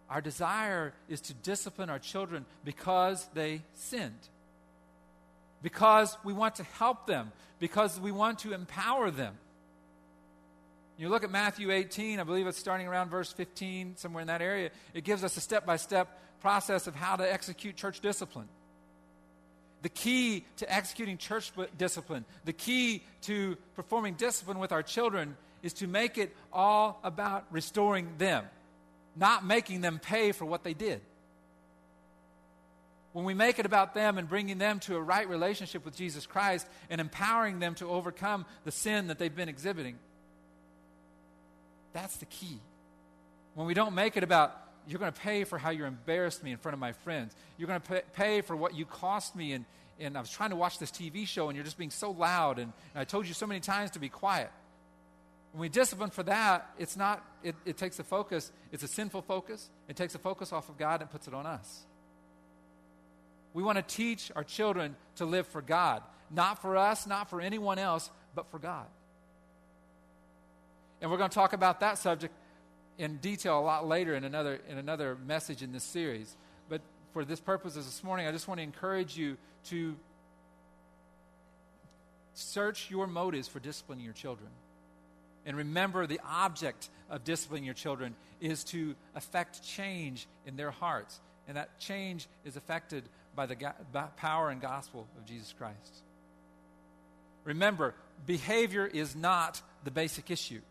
Our 0.10 0.22
desire 0.22 0.94
is 1.08 1.22
to 1.22 1.34
discipline 1.34 1.90
our 1.90 2.00
children 2.00 2.46
because 2.66 3.28
they 3.34 3.62
sinned, 3.74 4.28
because 5.62 6.16
we 6.26 6.34
want 6.34 6.56
to 6.56 6.64
help 6.64 7.08
them, 7.08 7.32
because 7.60 8.00
we 8.00 8.12
want 8.12 8.40
to 8.40 8.54
empower 8.54 9.10
them. 9.10 9.36
You 10.98 11.10
look 11.10 11.24
at 11.24 11.32
Matthew 11.32 11.72
18, 11.72 12.20
I 12.20 12.24
believe 12.24 12.46
it's 12.46 12.60
starting 12.60 12.88
around 12.88 13.10
verse 13.10 13.32
15, 13.32 13.98
somewhere 13.98 14.22
in 14.22 14.28
that 14.28 14.42
area. 14.42 14.70
It 14.94 15.04
gives 15.04 15.24
us 15.24 15.38
a 15.38 15.42
step 15.42 15.66
by 15.66 15.78
step 15.78 16.20
process 16.42 16.86
of 16.86 16.96
how 16.96 17.16
to 17.16 17.32
execute 17.32 17.76
church 17.76 18.02
discipline. 18.02 18.48
The 19.84 19.90
key 19.90 20.46
to 20.58 20.74
executing 20.74 21.18
church 21.18 21.52
discipline, 21.78 22.24
the 22.46 22.54
key 22.54 23.04
to 23.24 23.58
performing 23.76 24.16
discipline 24.16 24.58
with 24.58 24.72
our 24.72 24.82
children 24.82 25.36
is 25.62 25.74
to 25.74 25.88
make 25.88 26.18
it 26.18 26.36
all 26.54 27.00
about 27.04 27.46
restoring 27.52 28.10
them, 28.18 28.46
not 29.16 29.46
making 29.46 29.82
them 29.82 30.00
pay 30.00 30.32
for 30.32 30.46
what 30.46 30.64
they 30.64 30.74
did. 30.74 31.02
When 33.12 33.26
we 33.26 33.34
make 33.34 33.60
it 33.60 33.66
about 33.66 33.94
them 33.94 34.18
and 34.18 34.28
bringing 34.28 34.58
them 34.58 34.80
to 34.82 34.96
a 34.96 35.02
right 35.02 35.28
relationship 35.28 35.84
with 35.84 35.98
Jesus 35.98 36.26
Christ 36.26 36.66
and 36.90 37.00
empowering 37.00 37.60
them 37.60 37.76
to 37.76 37.90
overcome 37.90 38.46
the 38.64 38.72
sin 38.72 39.08
that 39.08 39.20
they've 39.20 39.36
been 39.36 39.50
exhibiting, 39.50 40.00
that's 41.92 42.18
the 42.18 42.26
key. 42.26 42.60
When 43.54 43.68
we 43.68 43.74
don't 43.74 43.94
make 43.94 44.16
it 44.16 44.24
about, 44.24 44.58
you're 44.88 45.00
going 45.00 45.12
to 45.12 45.20
pay 45.20 45.44
for 45.44 45.58
how 45.58 45.70
you 45.70 45.86
embarrassed 45.86 46.44
me 46.44 46.52
in 46.52 46.58
front 46.58 46.74
of 46.74 46.80
my 46.80 46.92
friends, 46.92 47.36
you're 47.58 47.68
going 47.68 47.82
to 47.82 48.04
pay 48.14 48.42
for 48.42 48.56
what 48.56 48.76
you 48.76 48.86
cost 48.86 49.36
me, 49.36 49.54
and, 49.54 49.66
and 50.00 50.18
I 50.18 50.22
was 50.22 50.30
trying 50.30 50.50
to 50.50 50.56
watch 50.56 50.80
this 50.80 50.92
TV 50.92 51.28
show, 51.28 51.50
and 51.50 51.56
you're 51.56 51.66
just 51.66 51.78
being 51.78 51.92
so 51.92 52.12
loud, 52.12 52.60
and, 52.60 52.72
and 52.94 53.02
I 53.02 53.04
told 53.04 53.28
you 53.28 53.34
so 53.34 53.48
many 53.48 53.60
times 53.60 53.92
to 53.92 54.00
be 54.00 54.10
quiet. 54.10 54.52
When 55.54 55.62
we 55.62 55.70
discipline 55.70 56.10
for 56.10 56.24
that, 56.24 56.70
it's 56.80 56.98
not, 56.98 57.24
it, 57.44 57.56
it 57.64 57.78
takes 57.78 58.00
a 58.00 58.04
focus, 58.04 58.52
it's 58.72 58.82
a 58.82 58.88
sinful 58.88 59.22
focus. 59.22 59.70
It 59.88 59.96
takes 59.96 60.16
a 60.16 60.20
focus 60.20 60.52
off 60.52 60.68
of 60.68 60.80
God 60.80 61.02
and 61.02 61.10
puts 61.12 61.28
it 61.28 61.34
on 61.36 61.46
us. 61.46 61.86
We 63.54 63.62
want 63.62 63.78
to 63.78 63.84
teach 63.84 64.32
our 64.36 64.44
children 64.44 64.96
to 65.18 65.26
live 65.26 65.46
for 65.48 65.62
God, 65.62 66.02
not 66.32 66.60
for 66.60 66.76
us, 66.76 67.06
not 67.06 67.30
for 67.30 67.40
anyone 67.40 67.78
else, 67.78 68.10
but 68.34 68.50
for 68.50 68.58
God. 68.58 68.88
And 71.02 71.12
we're 71.12 71.18
going 71.18 71.30
to 71.30 71.36
talk 71.36 71.54
about 71.54 71.82
that 71.82 72.00
subject 72.00 72.34
in 72.98 73.18
detail 73.18 73.60
a 73.60 73.62
lot 73.62 73.88
later 73.88 74.16
in 74.16 74.24
another, 74.24 74.60
in 74.70 74.78
another 74.78 75.18
message 75.26 75.62
in 75.62 75.72
this 75.72 75.84
series. 75.84 76.36
But 76.70 76.82
for 77.14 77.26
this 77.26 77.40
purpose 77.40 77.74
this 77.74 78.04
morning, 78.04 78.28
I 78.28 78.32
just 78.32 78.48
want 78.48 78.60
to 78.60 78.64
encourage 78.64 79.18
you 79.18 79.38
to 79.70 79.96
search 82.34 82.90
your 82.90 83.08
motives 83.08 83.48
for 83.48 83.60
disciplining 83.60 84.04
your 84.04 84.14
children. 84.14 84.50
And 85.46 85.58
remember, 85.58 86.08
the 86.08 86.22
object 86.28 86.90
of 87.10 87.24
disciplining 87.24 87.66
your 87.66 87.74
children 87.74 88.16
is 88.40 88.64
to 88.66 88.96
affect 89.16 89.64
change 89.64 90.28
in 90.46 90.56
their 90.56 90.72
hearts. 90.72 91.20
And 91.48 91.58
that 91.58 91.80
change 91.80 92.28
is 92.46 92.56
affected 92.56 93.04
by 93.36 93.46
the 93.46 93.56
go- 93.56 93.74
power 94.18 94.50
and 94.50 94.62
gospel 94.62 95.08
of 95.18 95.26
Jesus 95.26 95.54
Christ. 95.58 96.04
Remember, 97.44 97.94
behavior 98.26 98.86
is 98.86 99.16
not 99.16 99.62
the 99.84 99.92
basic 99.92 100.32
issue. 100.32 100.62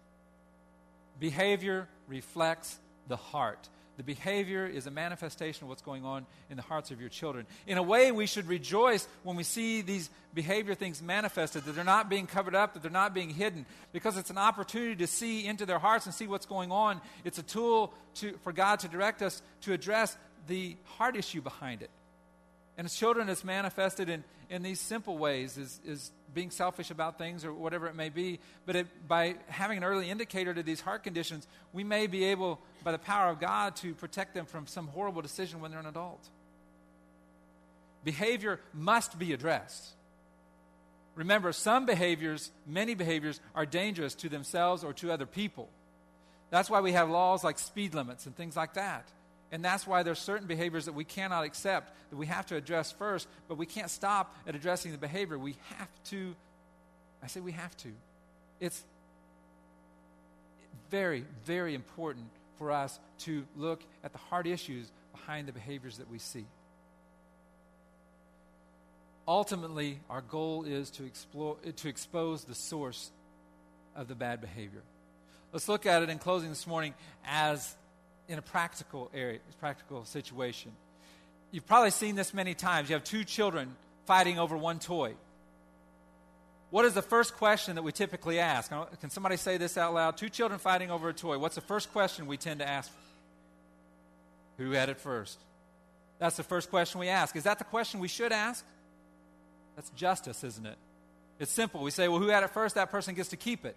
Behavior 1.19 1.89
reflects 2.09 2.79
the 3.09 3.17
heart. 3.17 3.69
The 3.99 4.03
behavior 4.03 4.67
is 4.67 4.87
a 4.87 4.91
manifestation 4.91 5.65
of 5.65 5.69
what's 5.69 5.83
going 5.83 6.05
on 6.05 6.25
in 6.51 6.57
the 6.57 6.63
hearts 6.63 6.91
of 6.91 7.01
your 7.01 7.11
children. 7.11 7.47
In 7.67 7.77
a 7.77 7.83
way, 7.83 8.11
we 8.11 8.27
should 8.27 8.49
rejoice 8.49 9.07
when 9.23 9.37
we 9.37 9.43
see 9.43 9.83
these 9.83 10.09
behavior 10.35 10.75
things 10.75 11.03
manifested, 11.03 11.65
that 11.65 11.73
they're 11.73 11.85
not 11.85 12.09
being 12.09 12.27
covered 12.27 12.55
up, 12.55 12.73
that 12.73 12.83
they're 12.83 12.91
not 12.91 13.13
being 13.13 13.29
hidden, 13.29 13.67
because 13.93 14.17
it's 14.17 14.31
an 14.31 14.39
opportunity 14.39 14.97
to 14.97 15.07
see 15.07 15.47
into 15.47 15.67
their 15.67 15.79
hearts 15.79 16.07
and 16.07 16.15
see 16.15 16.27
what's 16.27 16.47
going 16.47 16.73
on. 16.73 17.03
It's 17.25 17.39
a 17.39 17.43
tool 17.43 17.93
to, 18.17 18.33
for 18.43 18.53
God 18.53 18.81
to 18.81 18.89
direct 18.89 19.21
us 19.21 19.43
to 19.63 19.75
address 19.75 20.17
the 20.47 20.77
heart 20.97 21.15
issue 21.15 21.43
behind 21.43 21.83
it. 21.83 21.91
And 22.79 22.87
as 22.87 22.95
children, 22.95 23.29
it's 23.29 23.45
manifested 23.45 24.09
in, 24.09 24.25
in 24.49 24.63
these 24.63 24.81
simple 24.81 25.19
ways 25.19 25.59
is, 25.59 25.81
is 25.85 26.11
being 26.35 26.51
selfish 26.51 26.91
about 26.91 27.19
things 27.19 27.45
or 27.45 27.53
whatever 27.53 27.87
it 27.87 27.95
may 27.95 28.09
be. 28.09 28.39
But 28.67 28.77
it, 28.77 29.09
by 29.09 29.37
having 29.49 29.79
an 29.79 29.85
early 29.85 30.11
indicator 30.11 30.53
to 30.55 30.63
these 30.63 30.81
heart 30.81 31.03
conditions, 31.03 31.47
we 31.73 31.85
may 31.85 32.07
be 32.07 32.25
able, 32.25 32.61
by 32.85 32.93
the 32.93 32.99
power 32.99 33.31
of 33.31 33.41
God, 33.41 33.77
to 33.77 33.95
protect 33.95 34.35
them 34.35 34.47
from 34.47 34.67
some 34.67 34.89
horrible 34.89 35.23
decision 35.23 35.61
when 35.61 35.71
they're 35.71 35.81
an 35.81 35.87
adult. 35.87 36.29
Behavior 38.05 38.61
must 38.73 39.19
be 39.19 39.33
addressed. 39.33 39.91
Remember, 41.15 41.53
some 41.53 41.87
behaviors, 41.87 42.51
many 42.67 42.95
behaviors, 42.95 43.41
are 43.55 43.67
dangerous 43.67 44.15
to 44.17 44.29
themselves 44.29 44.83
or 44.83 44.93
to 44.95 45.13
other 45.13 45.27
people. 45.27 45.69
That's 46.51 46.71
why 46.71 46.81
we 46.81 46.93
have 46.93 47.09
laws 47.09 47.45
like 47.45 47.59
speed 47.59 47.95
limits 47.95 48.27
and 48.27 48.37
things 48.37 48.57
like 48.57 48.75
that. 48.75 49.09
And 49.53 49.63
that's 49.63 49.87
why 49.87 50.03
there's 50.03 50.19
certain 50.19 50.47
behaviors 50.47 50.87
that 50.87 50.95
we 50.95 51.05
cannot 51.05 51.45
accept, 51.45 51.93
that 52.11 52.17
we 52.17 52.27
have 52.27 52.47
to 52.47 52.57
address 52.57 52.91
first, 52.91 53.29
but 53.49 53.59
we 53.59 53.67
can't 53.67 53.91
stop 53.91 54.35
at 54.47 54.55
addressing 54.55 54.93
the 54.93 54.99
behavior. 54.99 55.39
We 55.39 55.57
have 55.77 55.89
to, 56.07 56.35
I 57.23 57.27
say 57.27 57.41
we 57.41 57.53
have 57.53 57.77
to. 57.79 57.89
It's 58.61 58.83
very, 60.91 61.27
very 61.45 61.75
important 61.75 62.27
for 62.57 62.73
us 62.73 62.99
to 63.21 63.45
look 63.55 63.83
at 64.03 64.13
the 64.13 64.19
hard 64.19 64.47
issues 64.47 64.91
behind 65.13 65.47
the 65.49 65.53
behaviors 65.53 65.99
that 65.99 66.11
we 66.11 66.19
see. 66.19 66.47
Ultimately, 69.29 70.01
our 70.09 70.23
goal 70.23 70.65
is 70.65 70.91
to, 70.93 71.05
explore, 71.05 71.57
to 71.77 71.89
expose 71.89 72.45
the 72.45 72.55
source 72.55 73.11
of 73.95 74.09
the 74.09 74.15
bad 74.15 74.41
behavior. 74.41 74.83
Let's 75.53 75.69
look 75.69 75.85
at 75.85 76.03
it 76.03 76.09
in 76.09 76.19
closing 76.19 76.49
this 76.49 76.67
morning 76.67 76.95
as 77.27 77.77
in 78.29 78.39
a 78.39 78.43
practical 78.43 79.11
area, 79.15 79.39
practical 79.61 80.05
situation. 80.05 80.73
You've 81.51 81.67
probably 81.67 81.91
seen 81.91 82.15
this 82.15 82.33
many 82.33 82.55
times. 82.55 82.89
You 82.89 82.95
have 82.95 83.05
two 83.05 83.25
children 83.25 83.77
fighting 84.07 84.39
over 84.39 84.57
one 84.57 84.79
toy. 84.79 85.15
What 86.71 86.87
is 86.87 86.95
the 86.95 87.03
first 87.03 87.37
question 87.37 87.75
that 87.75 87.83
we 87.83 87.93
typically 87.93 88.39
ask? 88.39 88.71
Can 89.01 89.11
somebody 89.11 89.37
say 89.37 89.59
this 89.59 89.77
out 89.77 89.93
loud? 89.93 90.17
Two 90.17 90.31
children 90.31 90.59
fighting 90.59 90.91
over 90.91 91.11
a 91.11 91.13
toy. 91.13 91.37
What's 91.39 91.55
the 91.55 91.61
first 91.61 91.93
question 91.93 92.27
we 92.27 92.39
tend 92.39 92.61
to 92.61 92.69
ask? 92.69 92.91
Who 94.57 94.71
had 94.71 94.89
it 94.89 94.97
first? 94.97 95.39
That's 96.19 96.37
the 96.37 96.43
first 96.43 96.71
question 96.71 97.01
we 97.01 97.09
ask. 97.09 97.37
Is 97.37 97.45
that 97.45 97.59
the 97.59 97.65
question 97.65 98.01
we 98.01 98.09
should 98.09 98.33
ask? 98.33 98.65
That's 99.77 99.91
justice, 99.91 100.45
isn't 100.45 100.65
it? 100.65 100.79
It's 101.39 101.53
simple. 101.53 101.83
We 101.83 101.91
say, 101.91 102.09
well, 102.09 102.21
who 102.21 102.29
had 102.29 102.43
it 102.43 102.51
first? 102.51 102.77
That 102.77 102.91
person 102.91 103.15
gets 103.15 103.31
to 103.31 103.37
keep 103.37 103.67
it. 103.67 103.77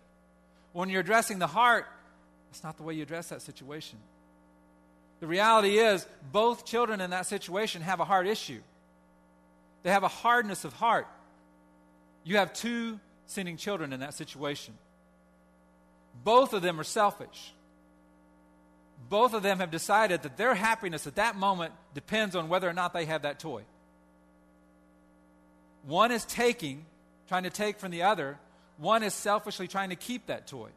When 0.72 0.90
you're 0.90 1.02
addressing 1.02 1.40
the 1.40 1.48
heart, 1.48 1.88
that's 2.50 2.64
not 2.64 2.78
the 2.78 2.84
way 2.84 2.94
you 2.94 3.04
address 3.04 3.30
that 3.30 3.42
situation. 3.42 3.98
The 5.26 5.30
reality 5.30 5.80
is, 5.80 6.06
both 6.32 6.68
children 6.68 7.02
in 7.02 7.10
that 7.10 7.26
situation 7.26 7.82
have 7.82 8.00
a 8.00 8.06
heart 8.06 8.28
issue. 8.28 8.62
They 9.82 9.90
have 9.90 10.04
a 10.04 10.08
hardness 10.08 10.66
of 10.66 10.74
heart. 10.74 11.08
You 12.24 12.38
have 12.38 12.54
two 12.54 13.00
sinning 13.26 13.58
children 13.58 13.92
in 13.92 14.02
that 14.02 14.14
situation. 14.14 14.76
Both 16.24 16.54
of 16.54 16.62
them 16.62 16.80
are 16.80 16.84
selfish. 16.84 17.56
Both 19.10 19.34
of 19.34 19.42
them 19.42 19.58
have 19.58 19.72
decided 19.72 20.22
that 20.22 20.38
their 20.38 20.54
happiness 20.54 21.08
at 21.08 21.16
that 21.16 21.36
moment 21.36 21.74
depends 21.96 22.36
on 22.36 22.48
whether 22.48 22.70
or 22.70 22.74
not 22.74 22.94
they 22.94 23.06
have 23.06 23.24
that 23.24 23.40
toy. 23.40 23.64
One 25.88 26.12
is 26.12 26.24
taking, 26.26 26.86
trying 27.28 27.46
to 27.46 27.50
take 27.50 27.80
from 27.80 27.90
the 27.90 28.04
other, 28.04 28.38
one 28.78 29.02
is 29.02 29.16
selfishly 29.16 29.68
trying 29.68 29.90
to 29.90 29.96
keep 29.96 30.28
that 30.28 30.46
toy. 30.46 30.70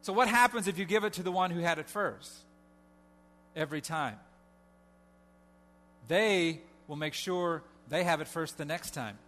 So, 0.00 0.14
what 0.14 0.28
happens 0.28 0.66
if 0.66 0.78
you 0.78 0.86
give 0.86 1.04
it 1.04 1.12
to 1.14 1.22
the 1.22 1.30
one 1.30 1.50
who 1.50 1.60
had 1.60 1.78
it 1.78 1.90
first? 1.90 2.32
Every 3.56 3.80
time. 3.80 4.16
They 6.08 6.60
will 6.88 6.96
make 6.96 7.14
sure 7.14 7.62
they 7.88 8.04
have 8.04 8.20
it 8.20 8.28
first 8.28 8.58
the 8.58 8.64
next 8.64 8.92
time. 8.92 9.18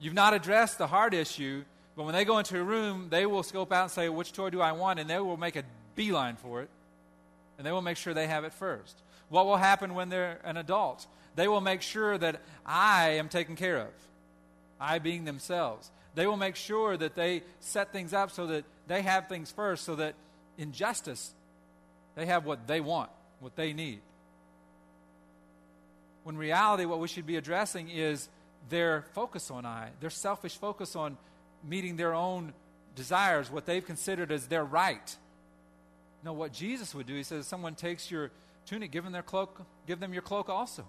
You've 0.00 0.14
not 0.14 0.34
addressed 0.34 0.78
the 0.78 0.86
heart 0.86 1.14
issue, 1.14 1.64
but 1.96 2.04
when 2.04 2.14
they 2.14 2.24
go 2.24 2.38
into 2.38 2.58
a 2.58 2.62
room, 2.62 3.08
they 3.10 3.26
will 3.26 3.42
scope 3.42 3.72
out 3.72 3.82
and 3.84 3.90
say, 3.90 4.08
Which 4.08 4.32
toy 4.32 4.50
do 4.50 4.60
I 4.60 4.72
want? 4.72 5.00
And 5.00 5.10
they 5.10 5.18
will 5.18 5.36
make 5.36 5.56
a 5.56 5.64
beeline 5.96 6.36
for 6.36 6.62
it, 6.62 6.68
and 7.56 7.66
they 7.66 7.72
will 7.72 7.82
make 7.82 7.96
sure 7.96 8.14
they 8.14 8.28
have 8.28 8.44
it 8.44 8.52
first. 8.52 8.96
What 9.28 9.46
will 9.46 9.56
happen 9.56 9.94
when 9.94 10.08
they're 10.08 10.38
an 10.44 10.56
adult? 10.56 11.06
They 11.34 11.48
will 11.48 11.60
make 11.60 11.82
sure 11.82 12.16
that 12.18 12.40
I 12.64 13.10
am 13.10 13.28
taken 13.28 13.56
care 13.56 13.78
of, 13.78 13.88
I 14.80 14.98
being 14.98 15.24
themselves. 15.24 15.90
They 16.14 16.26
will 16.26 16.36
make 16.36 16.56
sure 16.56 16.96
that 16.96 17.14
they 17.14 17.42
set 17.60 17.92
things 17.92 18.12
up 18.12 18.30
so 18.30 18.46
that 18.48 18.64
they 18.86 19.02
have 19.02 19.28
things 19.28 19.50
first, 19.50 19.84
so 19.84 19.96
that 19.96 20.14
in 20.56 20.72
justice, 20.72 21.32
they 22.18 22.26
have 22.26 22.44
what 22.44 22.66
they 22.66 22.80
want, 22.80 23.10
what 23.38 23.54
they 23.54 23.72
need. 23.72 24.00
When 26.24 26.36
reality, 26.36 26.84
what 26.84 26.98
we 26.98 27.06
should 27.06 27.26
be 27.26 27.36
addressing 27.36 27.88
is 27.88 28.28
their 28.68 29.02
focus 29.14 29.50
on 29.50 29.64
I, 29.64 29.90
their 30.00 30.10
selfish 30.10 30.56
focus 30.56 30.96
on 30.96 31.16
meeting 31.64 31.96
their 31.96 32.14
own 32.14 32.52
desires, 32.96 33.50
what 33.50 33.66
they've 33.66 33.86
considered 33.86 34.32
as 34.32 34.48
their 34.48 34.64
right. 34.64 35.16
No, 36.24 36.32
what 36.32 36.52
Jesus 36.52 36.92
would 36.94 37.06
do, 37.06 37.14
he 37.14 37.22
says, 37.22 37.46
someone 37.46 37.76
takes 37.76 38.10
your 38.10 38.32
tunic, 38.66 38.90
give 38.90 39.04
them 39.04 39.12
their 39.12 39.22
cloak, 39.22 39.62
give 39.86 40.00
them 40.00 40.12
your 40.12 40.22
cloak 40.22 40.48
also. 40.48 40.84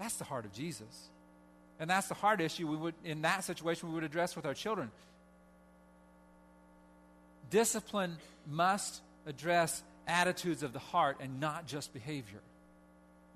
That's 0.00 0.16
the 0.16 0.24
heart 0.24 0.44
of 0.44 0.52
Jesus. 0.52 1.08
And 1.78 1.88
that's 1.88 2.08
the 2.08 2.14
heart 2.14 2.40
issue 2.40 2.66
we 2.66 2.76
would, 2.76 2.94
in 3.04 3.22
that 3.22 3.44
situation, 3.44 3.88
we 3.88 3.94
would 3.94 4.04
address 4.04 4.34
with 4.34 4.46
our 4.46 4.54
children. 4.54 4.90
Discipline 7.50 8.16
must 8.48 9.00
address 9.26 9.82
attitudes 10.08 10.62
of 10.62 10.72
the 10.72 10.78
heart 10.78 11.18
and 11.20 11.38
not 11.38 11.66
just 11.66 11.92
behavior. 11.92 12.40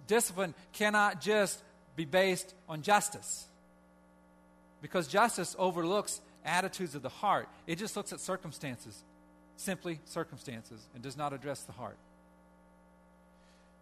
Discipline 0.06 0.54
cannot 0.72 1.20
just 1.20 1.62
be 1.94 2.04
based 2.04 2.54
on 2.68 2.82
justice 2.82 3.46
because 4.80 5.06
justice 5.06 5.54
overlooks 5.58 6.20
attitudes 6.44 6.94
of 6.94 7.02
the 7.02 7.08
heart. 7.08 7.48
It 7.66 7.78
just 7.78 7.96
looks 7.96 8.12
at 8.12 8.20
circumstances, 8.20 9.04
simply 9.56 10.00
circumstances, 10.06 10.80
and 10.94 11.02
does 11.02 11.16
not 11.16 11.32
address 11.32 11.62
the 11.62 11.72
heart. 11.72 11.96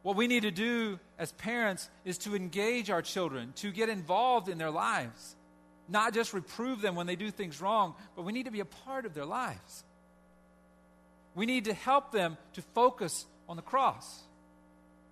What 0.03 0.17
we 0.17 0.27
need 0.27 0.43
to 0.43 0.51
do 0.51 0.99
as 1.19 1.33
parents 1.33 1.89
is 2.05 2.19
to 2.19 2.35
engage 2.35 2.91
our 2.91 3.03
children, 3.03 3.53
to 3.57 3.71
get 3.71 3.89
involved 3.89 4.49
in 4.49 4.59
their 4.59 4.71
lives, 4.71 5.37
not 5.89 6.15
just 6.15 6.33
reprove 6.33 6.81
them 6.81 6.95
when 6.95 7.07
they 7.07 7.17
do 7.17 7.31
things 7.31 7.61
wrong, 7.61 7.95
but 8.17 8.23
we 8.23 8.33
need 8.33 8.45
to 8.45 8.51
be 8.51 8.61
a 8.61 8.65
part 8.65 9.05
of 9.05 9.15
their 9.15 9.27
lives. 9.27 9.85
We 11.35 11.47
need 11.47 11.67
to 11.67 11.75
help 11.75 12.13
them 12.13 12.37
to 12.55 12.63
focus 12.75 13.27
on 13.49 13.57
the 13.57 13.63
cross. 13.63 14.21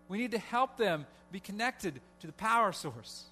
We 0.09 0.19
need 0.19 0.33
to 0.33 0.39
help 0.39 0.77
them 0.77 1.07
be 1.31 1.41
connected 1.41 2.01
to 2.21 2.27
the 2.27 2.33
power 2.33 2.73
source. 2.73 3.25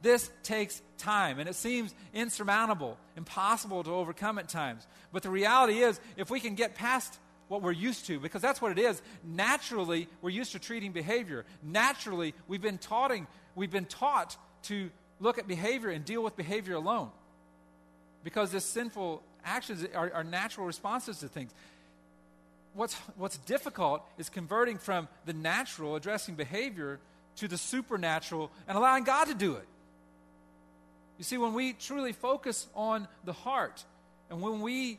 This 0.00 0.30
takes 0.42 0.80
time, 0.98 1.40
and 1.40 1.48
it 1.48 1.54
seems 1.54 1.92
insurmountable, 2.14 2.96
impossible 3.16 3.82
to 3.82 3.90
overcome 3.90 4.38
at 4.38 4.48
times. 4.48 4.86
But 5.12 5.22
the 5.22 5.30
reality 5.30 5.80
is, 5.80 6.00
if 6.16 6.30
we 6.30 6.40
can 6.40 6.54
get 6.54 6.74
past 6.74 7.18
what 7.48 7.62
we're 7.62 7.72
used 7.72 8.06
to, 8.06 8.20
because 8.20 8.42
that's 8.42 8.62
what 8.62 8.70
it 8.70 8.78
is, 8.78 9.00
naturally, 9.24 10.08
we're 10.22 10.30
used 10.30 10.52
to 10.52 10.58
treating 10.58 10.92
behavior. 10.92 11.44
Naturally, 11.62 12.34
we've 12.46 12.62
been, 12.62 12.78
taughting, 12.78 13.26
we've 13.54 13.70
been 13.70 13.86
taught 13.86 14.36
to 14.64 14.90
look 15.18 15.38
at 15.38 15.48
behavior 15.48 15.90
and 15.90 16.04
deal 16.04 16.22
with 16.22 16.36
behavior 16.36 16.74
alone. 16.74 17.10
Because 18.22 18.52
this 18.52 18.64
sinful 18.64 19.22
actions 19.44 19.84
are, 19.94 20.12
are 20.12 20.24
natural 20.24 20.66
responses 20.66 21.18
to 21.18 21.28
things. 21.28 21.52
What's, 22.74 22.94
what's 23.16 23.38
difficult 23.38 24.02
is 24.18 24.28
converting 24.28 24.78
from 24.78 25.08
the 25.26 25.32
natural, 25.32 25.96
addressing 25.96 26.34
behavior, 26.34 27.00
to 27.36 27.48
the 27.48 27.58
supernatural 27.58 28.50
and 28.66 28.76
allowing 28.76 29.04
God 29.04 29.26
to 29.26 29.34
do 29.34 29.54
it. 29.54 29.66
You 31.18 31.24
see, 31.24 31.38
when 31.38 31.54
we 31.54 31.72
truly 31.72 32.12
focus 32.12 32.66
on 32.74 33.08
the 33.24 33.32
heart, 33.32 33.84
and 34.30 34.40
when 34.40 34.60
we 34.60 34.98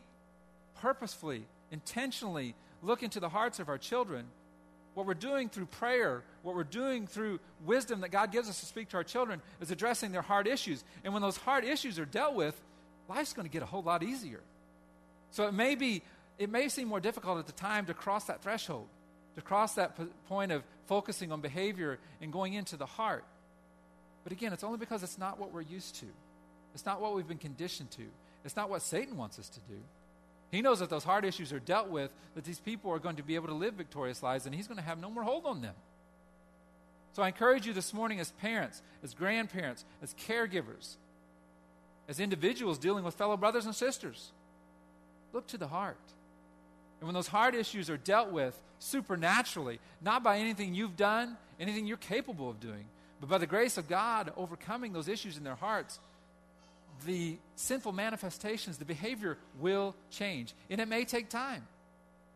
purposefully, 0.81 1.43
intentionally 1.71 2.55
look 2.81 3.03
into 3.03 3.19
the 3.19 3.29
hearts 3.29 3.59
of 3.59 3.69
our 3.69 3.77
children, 3.77 4.25
what 4.95 5.05
we're 5.05 5.13
doing 5.13 5.49
through 5.49 5.67
prayer, 5.67 6.23
what 6.43 6.55
we're 6.55 6.63
doing 6.63 7.07
through 7.07 7.39
wisdom 7.65 8.01
that 8.01 8.09
God 8.09 8.31
gives 8.31 8.49
us 8.49 8.59
to 8.59 8.65
speak 8.65 8.89
to 8.89 8.97
our 8.97 9.03
children, 9.03 9.41
is 9.61 9.71
addressing 9.71 10.11
their 10.11 10.21
heart 10.21 10.47
issues. 10.47 10.83
And 11.03 11.13
when 11.13 11.21
those 11.21 11.37
heart 11.37 11.63
issues 11.63 11.99
are 11.99 12.05
dealt 12.05 12.35
with, 12.35 12.59
life's 13.09 13.33
going 13.33 13.47
to 13.47 13.51
get 13.51 13.63
a 13.63 13.65
whole 13.65 13.83
lot 13.83 14.03
easier. 14.03 14.41
So 15.31 15.47
it 15.47 15.53
may 15.53 15.75
be, 15.75 16.01
it 16.37 16.49
may 16.49 16.69
seem 16.69 16.87
more 16.87 16.99
difficult 16.99 17.39
at 17.39 17.47
the 17.47 17.53
time 17.53 17.85
to 17.87 17.93
cross 17.93 18.25
that 18.25 18.41
threshold, 18.41 18.87
to 19.35 19.41
cross 19.41 19.75
that 19.75 19.97
p- 19.97 20.05
point 20.27 20.51
of 20.51 20.63
focusing 20.87 21.31
on 21.31 21.41
behavior 21.41 21.99
and 22.21 22.31
going 22.31 22.53
into 22.53 22.77
the 22.77 22.85
heart. 22.85 23.23
But 24.23 24.31
again, 24.31 24.53
it's 24.53 24.63
only 24.63 24.77
because 24.77 25.03
it's 25.03 25.17
not 25.17 25.39
what 25.39 25.53
we're 25.53 25.61
used 25.61 25.95
to. 25.95 26.05
It's 26.73 26.85
not 26.85 27.01
what 27.01 27.15
we've 27.15 27.27
been 27.27 27.37
conditioned 27.37 27.91
to. 27.91 28.03
It's 28.45 28.55
not 28.55 28.69
what 28.69 28.81
Satan 28.81 29.17
wants 29.17 29.39
us 29.39 29.49
to 29.49 29.59
do. 29.61 29.79
He 30.51 30.61
knows 30.61 30.79
that 30.79 30.89
those 30.89 31.03
heart 31.03 31.25
issues 31.25 31.53
are 31.53 31.59
dealt 31.59 31.89
with, 31.89 32.11
that 32.35 32.43
these 32.43 32.59
people 32.59 32.91
are 32.91 32.99
going 32.99 33.17
to 33.17 33.23
be 33.23 33.35
able 33.35 33.47
to 33.47 33.53
live 33.53 33.75
victorious 33.75 34.23
lives, 34.23 34.45
and 34.45 34.55
he's 34.55 34.67
going 34.67 34.77
to 34.77 34.83
have 34.83 34.99
no 34.99 35.09
more 35.09 35.23
hold 35.23 35.45
on 35.45 35.61
them. 35.61 35.75
So 37.13 37.23
I 37.23 37.27
encourage 37.27 37.67
you 37.67 37.73
this 37.73 37.93
morning 37.93 38.19
as 38.19 38.31
parents, 38.31 38.81
as 39.03 39.13
grandparents, 39.13 39.85
as 40.01 40.13
caregivers, 40.15 40.95
as 42.09 42.19
individuals 42.19 42.79
dealing 42.79 43.05
with 43.05 43.13
fellow 43.13 43.37
brothers 43.37 43.65
and 43.65 43.75
sisters. 43.75 44.31
Look 45.31 45.47
to 45.47 45.57
the 45.57 45.67
heart. 45.67 45.95
And 46.99 47.07
when 47.07 47.13
those 47.13 47.27
heart 47.27 47.55
issues 47.55 47.89
are 47.89 47.97
dealt 47.97 48.31
with 48.31 48.59
supernaturally, 48.79 49.79
not 50.01 50.23
by 50.23 50.39
anything 50.39 50.73
you've 50.73 50.97
done, 50.97 51.37
anything 51.59 51.85
you're 51.85 51.97
capable 51.97 52.49
of 52.49 52.59
doing, 52.59 52.85
but 53.21 53.29
by 53.29 53.37
the 53.37 53.47
grace 53.47 53.77
of 53.77 53.87
God 53.87 54.33
overcoming 54.35 54.91
those 54.91 55.07
issues 55.07 55.37
in 55.37 55.43
their 55.43 55.55
hearts, 55.55 55.99
the 57.05 57.37
sinful 57.55 57.91
manifestations, 57.91 58.77
the 58.77 58.85
behavior 58.85 59.37
will 59.59 59.95
change. 60.09 60.53
And 60.69 60.81
it 60.81 60.87
may 60.87 61.05
take 61.05 61.29
time. 61.29 61.65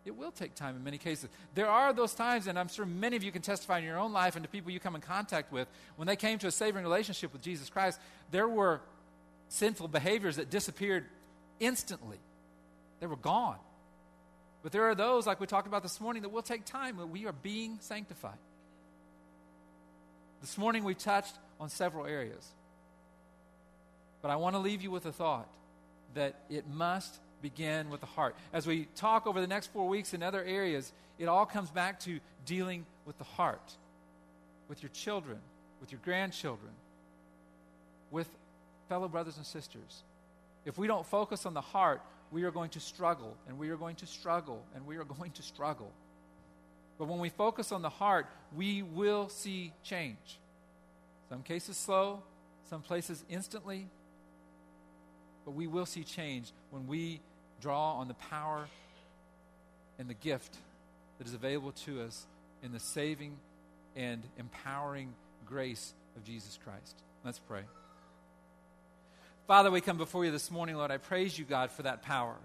It 0.05 0.15
will 0.15 0.31
take 0.31 0.53
time 0.53 0.75
in 0.75 0.83
many 0.83 0.97
cases. 0.97 1.29
There 1.55 1.67
are 1.67 1.93
those 1.93 2.13
times, 2.13 2.47
and 2.47 2.59
I'm 2.59 2.67
sure 2.67 2.86
many 2.86 3.15
of 3.15 3.23
you 3.23 3.31
can 3.31 3.41
testify 3.41 3.79
in 3.79 3.86
your 3.86 3.97
own 3.97 4.12
life 4.13 4.36
and 4.36 4.43
to 4.43 4.49
people 4.49 4.71
you 4.71 4.79
come 4.79 4.95
in 4.95 5.01
contact 5.01 5.51
with, 5.51 5.67
when 5.95 6.07
they 6.07 6.17
came 6.17 6.38
to 6.39 6.47
a 6.47 6.51
saving 6.51 6.83
relationship 6.83 7.33
with 7.33 7.41
Jesus 7.41 7.69
Christ, 7.69 7.99
there 8.29 8.47
were 8.47 8.81
sinful 9.54 9.88
behaviors 9.88 10.38
that 10.38 10.50
disappeared 10.50 11.06
instantly. 11.60 12.18
They 13.00 13.08
were 13.08 13.16
gone. 13.16 13.58
But 14.63 14.72
there 14.72 14.89
are 14.89 14.96
those, 14.96 15.28
like 15.28 15.39
we 15.39 15.46
talked 15.46 15.68
about 15.68 15.84
this 15.84 16.02
morning, 16.02 16.24
that 16.24 16.30
will 16.30 16.42
take 16.42 16.66
time, 16.66 16.98
that 16.98 17.08
we 17.08 17.28
are 17.28 17.34
being 17.34 17.78
sanctified. 17.80 18.38
This 20.42 20.58
morning 20.58 20.84
we 20.84 20.96
touched 20.96 21.36
on 21.60 21.70
several 21.70 22.06
areas. 22.08 22.48
But 24.24 24.32
I 24.32 24.38
want 24.38 24.56
to 24.56 24.60
leave 24.60 24.82
you 24.82 24.89
with 24.89 25.06
a 25.06 25.12
thought 25.12 25.48
that 26.16 26.36
it 26.50 26.68
must 26.68 27.16
begin 27.42 27.89
with 27.89 28.00
the 28.00 28.08
heart. 28.08 28.36
As 28.54 28.66
we 28.66 28.88
talk 28.96 29.28
over 29.28 29.39
the 29.39 29.48
next 29.48 29.68
four 29.68 29.88
weeks 29.88 30.13
in 30.16 30.24
other 30.24 30.44
areas, 30.44 30.92
it 31.20 31.28
all 31.28 31.46
comes 31.46 31.70
back 31.70 32.00
to 32.02 32.20
dealing 32.46 32.86
with 33.06 33.18
the 33.20 33.24
heart, 33.24 33.76
with 34.68 34.82
your 34.82 34.89
children, 34.89 35.38
with 35.80 35.92
your 35.92 36.02
grandchildren, 36.04 36.72
with 38.10 38.30
fellow 38.89 39.08
brothers 39.08 39.38
and 39.38 39.46
sisters. 39.46 40.04
If 40.65 40.78
we 40.78 40.88
don't 40.88 41.06
focus 41.06 41.46
on 41.46 41.54
the 41.54 41.62
heart, 41.62 42.02
we 42.32 42.43
are 42.43 42.52
going 42.52 42.69
to 42.72 42.80
struggle, 42.80 43.36
and 43.48 43.60
we 43.60 43.69
are 43.69 43.78
going 43.78 43.96
to 43.98 44.06
struggle, 44.06 44.63
and 44.76 44.86
we 44.86 44.98
are 44.98 45.04
going 45.19 45.32
to 45.32 45.43
struggle. 45.43 45.91
But 46.98 47.08
when 47.08 47.19
we 47.19 47.30
focus 47.30 47.72
on 47.72 47.82
the 47.82 47.89
heart, 47.89 48.28
we 48.56 48.82
will 48.82 49.30
see 49.30 49.74
change. 49.84 50.39
Some 51.30 51.43
cases 51.43 51.78
slow, 51.78 52.22
some 52.69 52.82
places 52.82 53.24
instantly, 53.30 53.88
but 55.46 55.52
we 55.52 55.67
will 55.67 55.86
see 55.86 56.04
change 56.04 56.52
when 56.72 56.88
we 56.88 57.19
draw 57.62 57.93
on 57.93 58.08
the 58.08 58.13
power 58.13 58.67
and 60.00 60.10
the 60.10 60.13
gift 60.13 60.58
that 61.17 61.28
is 61.28 61.34
available 61.34 61.72
to 61.72 62.02
us 62.02 62.26
in 62.62 62.72
the 62.72 62.80
saving 62.80 63.36
and 63.96 64.24
empowering 64.38 65.13
grace 65.46 65.93
of 66.15 66.24
Jesus 66.24 66.58
Christ. 66.63 66.96
Let's 67.24 67.39
pray. 67.39 67.63
Father, 69.45 69.69
we 69.69 69.82
come 69.82 69.97
before 69.97 70.23
you 70.23 70.32
this 70.32 70.49
morning, 70.49 70.77
Lord. 70.77 70.89
I 70.89 70.95
praise 70.95 71.38
you, 71.38 71.43
God, 71.43 71.69
for 71.69 71.84
that 71.84 72.01
power. 72.01 72.36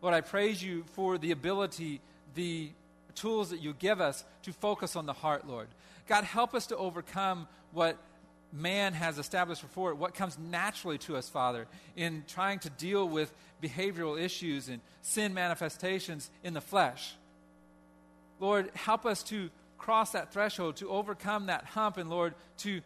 Lord, 0.00 0.14
I 0.14 0.20
praise 0.20 0.62
you 0.62 0.84
for 0.92 1.18
the 1.18 1.32
ability, 1.32 2.00
the 2.36 2.70
tools 3.16 3.50
that 3.50 3.60
you 3.60 3.74
give 3.76 4.00
us 4.00 4.24
to 4.42 4.52
focus 4.52 4.94
on 4.94 5.06
the 5.06 5.12
heart, 5.12 5.48
Lord. 5.48 5.66
God, 6.06 6.22
help 6.22 6.54
us 6.54 6.66
to 6.68 6.76
overcome 6.76 7.48
what 7.72 7.96
man 8.52 8.92
has 8.92 9.18
established 9.18 9.60
before 9.60 9.92
what 9.96 10.14
comes 10.14 10.38
naturally 10.38 10.98
to 10.98 11.16
us, 11.16 11.28
Father, 11.28 11.66
in 11.96 12.22
trying 12.28 12.60
to 12.60 12.70
deal 12.70 13.08
with 13.08 13.32
behavioral 13.60 14.20
issues 14.20 14.68
and 14.68 14.80
sin 15.02 15.34
manifestations 15.34 16.30
in 16.44 16.54
the 16.54 16.60
flesh. 16.60 17.16
Lord, 18.38 18.70
help 18.74 19.04
us 19.04 19.24
to 19.24 19.50
cross 19.78 20.12
that 20.12 20.32
threshold, 20.32 20.76
to 20.76 20.90
overcome 20.90 21.46
that 21.46 21.64
hump, 21.64 21.96
and 21.96 22.08
Lord, 22.08 22.34
to 22.58 22.82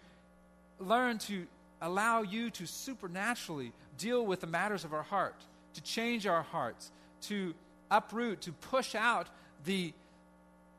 learn 0.78 1.18
to 1.18 1.46
allow 1.80 2.22
you 2.22 2.50
to 2.50 2.66
supernaturally 2.66 3.72
deal 3.98 4.24
with 4.24 4.40
the 4.40 4.46
matters 4.46 4.84
of 4.84 4.92
our 4.92 5.02
heart, 5.02 5.36
to 5.74 5.82
change 5.82 6.26
our 6.26 6.42
hearts, 6.42 6.90
to 7.22 7.54
uproot, 7.90 8.42
to 8.42 8.52
push 8.52 8.94
out 8.94 9.28
the 9.64 9.92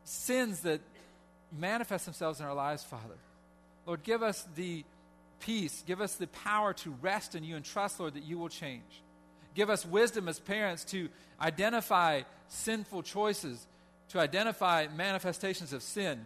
sins 0.04 0.62
that 0.62 0.82
manifest 1.58 2.06
themselves 2.06 2.39
in 2.39 2.45
our 2.45 2.54
lives, 2.54 2.84
Father. 2.84 3.18
Lord, 3.86 4.04
give 4.04 4.24
us 4.24 4.47
the 4.56 4.84
peace, 5.39 5.84
give 5.86 6.02
us 6.02 6.16
the 6.16 6.28
power 6.28 6.74
to 6.74 6.91
rest 7.02 7.36
in 7.36 7.43
you 7.43 7.56
and 7.56 7.66
trust, 7.66 7.99
Lord, 7.99 8.14
that 8.14 8.24
you 8.24 8.38
will 8.38 8.49
change. 8.49 9.02
Give 9.54 9.70
us 9.70 9.86
wisdom 9.86 10.28
as 10.28 10.39
parents 10.39 10.86
to 10.86 11.10
identify 11.41 12.22
sinful 12.47 13.04
choices, 13.04 13.66
to 14.10 14.20
identify 14.20 14.88
manifestations 14.95 15.74
of 15.74 15.82
sin, 15.82 16.26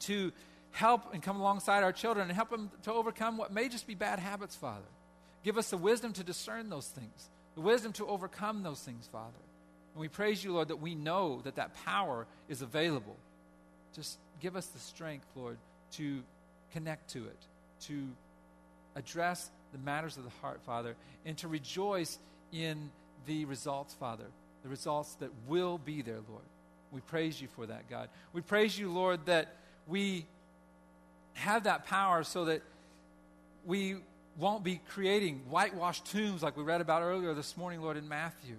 to 0.00 0.32
help 0.72 1.12
and 1.14 1.22
come 1.22 1.40
alongside 1.40 1.82
our 1.82 1.92
children 1.92 2.28
and 2.28 2.34
help 2.34 2.50
them 2.50 2.70
to 2.82 2.92
overcome 2.92 3.36
what 3.36 3.52
may 3.52 3.68
just 3.68 3.86
be 3.86 3.94
bad 3.94 4.18
habits, 4.18 4.56
Father. 4.56 4.84
Give 5.44 5.58
us 5.58 5.70
the 5.70 5.76
wisdom 5.76 6.12
to 6.14 6.24
discern 6.24 6.70
those 6.70 6.88
things, 6.88 7.28
the 7.54 7.60
wisdom 7.60 7.92
to 7.94 8.06
overcome 8.06 8.62
those 8.62 8.80
things, 8.80 9.08
Father. 9.10 9.32
And 9.94 10.00
we 10.00 10.08
praise 10.08 10.42
you, 10.42 10.52
Lord, 10.52 10.68
that 10.68 10.80
we 10.80 10.94
know 10.94 11.40
that 11.44 11.56
that 11.56 11.74
power 11.84 12.26
is 12.48 12.62
available. 12.62 13.16
Just 13.94 14.18
give 14.40 14.56
us 14.56 14.66
the 14.66 14.78
strength, 14.78 15.26
Lord, 15.36 15.58
to 15.92 16.22
connect 16.72 17.10
to 17.10 17.24
it, 17.24 17.38
to 17.86 18.08
address 18.96 19.50
the 19.72 19.78
matters 19.78 20.16
of 20.16 20.24
the 20.24 20.30
heart, 20.40 20.60
Father, 20.64 20.96
and 21.26 21.36
to 21.38 21.48
rejoice 21.48 22.18
in 22.52 22.90
the 23.26 23.44
results, 23.44 23.94
Father, 23.94 24.24
the 24.62 24.68
results 24.68 25.14
that 25.16 25.30
will 25.46 25.78
be 25.78 26.02
there, 26.02 26.20
Lord. 26.28 26.44
We 26.92 27.00
praise 27.00 27.40
you 27.40 27.48
for 27.48 27.66
that, 27.66 27.88
God. 27.88 28.08
We 28.32 28.40
praise 28.42 28.78
you, 28.78 28.90
Lord, 28.90 29.26
that 29.26 29.56
we 29.86 30.26
have 31.34 31.64
that 31.64 31.86
power 31.86 32.24
so 32.24 32.46
that 32.46 32.62
we 33.64 33.96
won't 34.38 34.64
be 34.64 34.80
creating 34.88 35.42
whitewashed 35.48 36.10
tombs 36.10 36.42
like 36.42 36.56
we 36.56 36.62
read 36.62 36.80
about 36.80 37.02
earlier 37.02 37.34
this 37.34 37.56
morning, 37.56 37.80
Lord, 37.80 37.96
in 37.96 38.08
Matthew. 38.08 38.56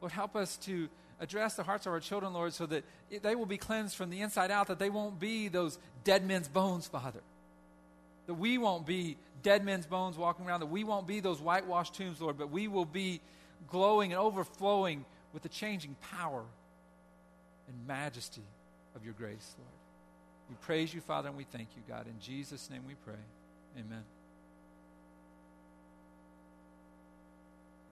Lord, 0.00 0.12
help 0.12 0.36
us 0.36 0.56
to 0.58 0.88
address 1.20 1.54
the 1.54 1.62
hearts 1.62 1.86
of 1.86 1.92
our 1.92 2.00
children, 2.00 2.32
Lord, 2.32 2.52
so 2.52 2.66
that 2.66 2.84
they 3.22 3.34
will 3.34 3.46
be 3.46 3.56
cleansed 3.56 3.96
from 3.96 4.10
the 4.10 4.20
inside 4.20 4.50
out, 4.50 4.66
that 4.68 4.78
they 4.78 4.90
won't 4.90 5.18
be 5.18 5.48
those 5.48 5.78
dead 6.04 6.26
men's 6.26 6.48
bones, 6.48 6.86
Father. 6.86 7.20
That 8.26 8.34
we 8.34 8.58
won't 8.58 8.86
be 8.86 9.16
dead 9.42 9.64
men's 9.64 9.86
bones 9.86 10.16
walking 10.16 10.46
around, 10.46 10.60
that 10.60 10.66
we 10.66 10.84
won't 10.84 11.06
be 11.06 11.20
those 11.20 11.40
whitewashed 11.40 11.94
tombs, 11.94 12.20
Lord, 12.20 12.38
but 12.38 12.50
we 12.50 12.68
will 12.68 12.84
be 12.84 13.20
glowing 13.68 14.12
and 14.12 14.20
overflowing 14.20 15.04
with 15.32 15.42
the 15.42 15.48
changing 15.48 15.96
power 16.16 16.42
and 17.68 17.86
majesty 17.86 18.42
of 18.94 19.04
your 19.04 19.14
grace, 19.14 19.54
Lord. 19.58 19.83
We 20.48 20.56
praise 20.60 20.92
you, 20.92 21.00
Father, 21.00 21.28
and 21.28 21.36
we 21.36 21.44
thank 21.44 21.68
you, 21.76 21.82
God. 21.88 22.06
In 22.06 22.20
Jesus' 22.20 22.68
name 22.70 22.82
we 22.86 22.94
pray. 22.94 23.20
Amen. 23.78 24.04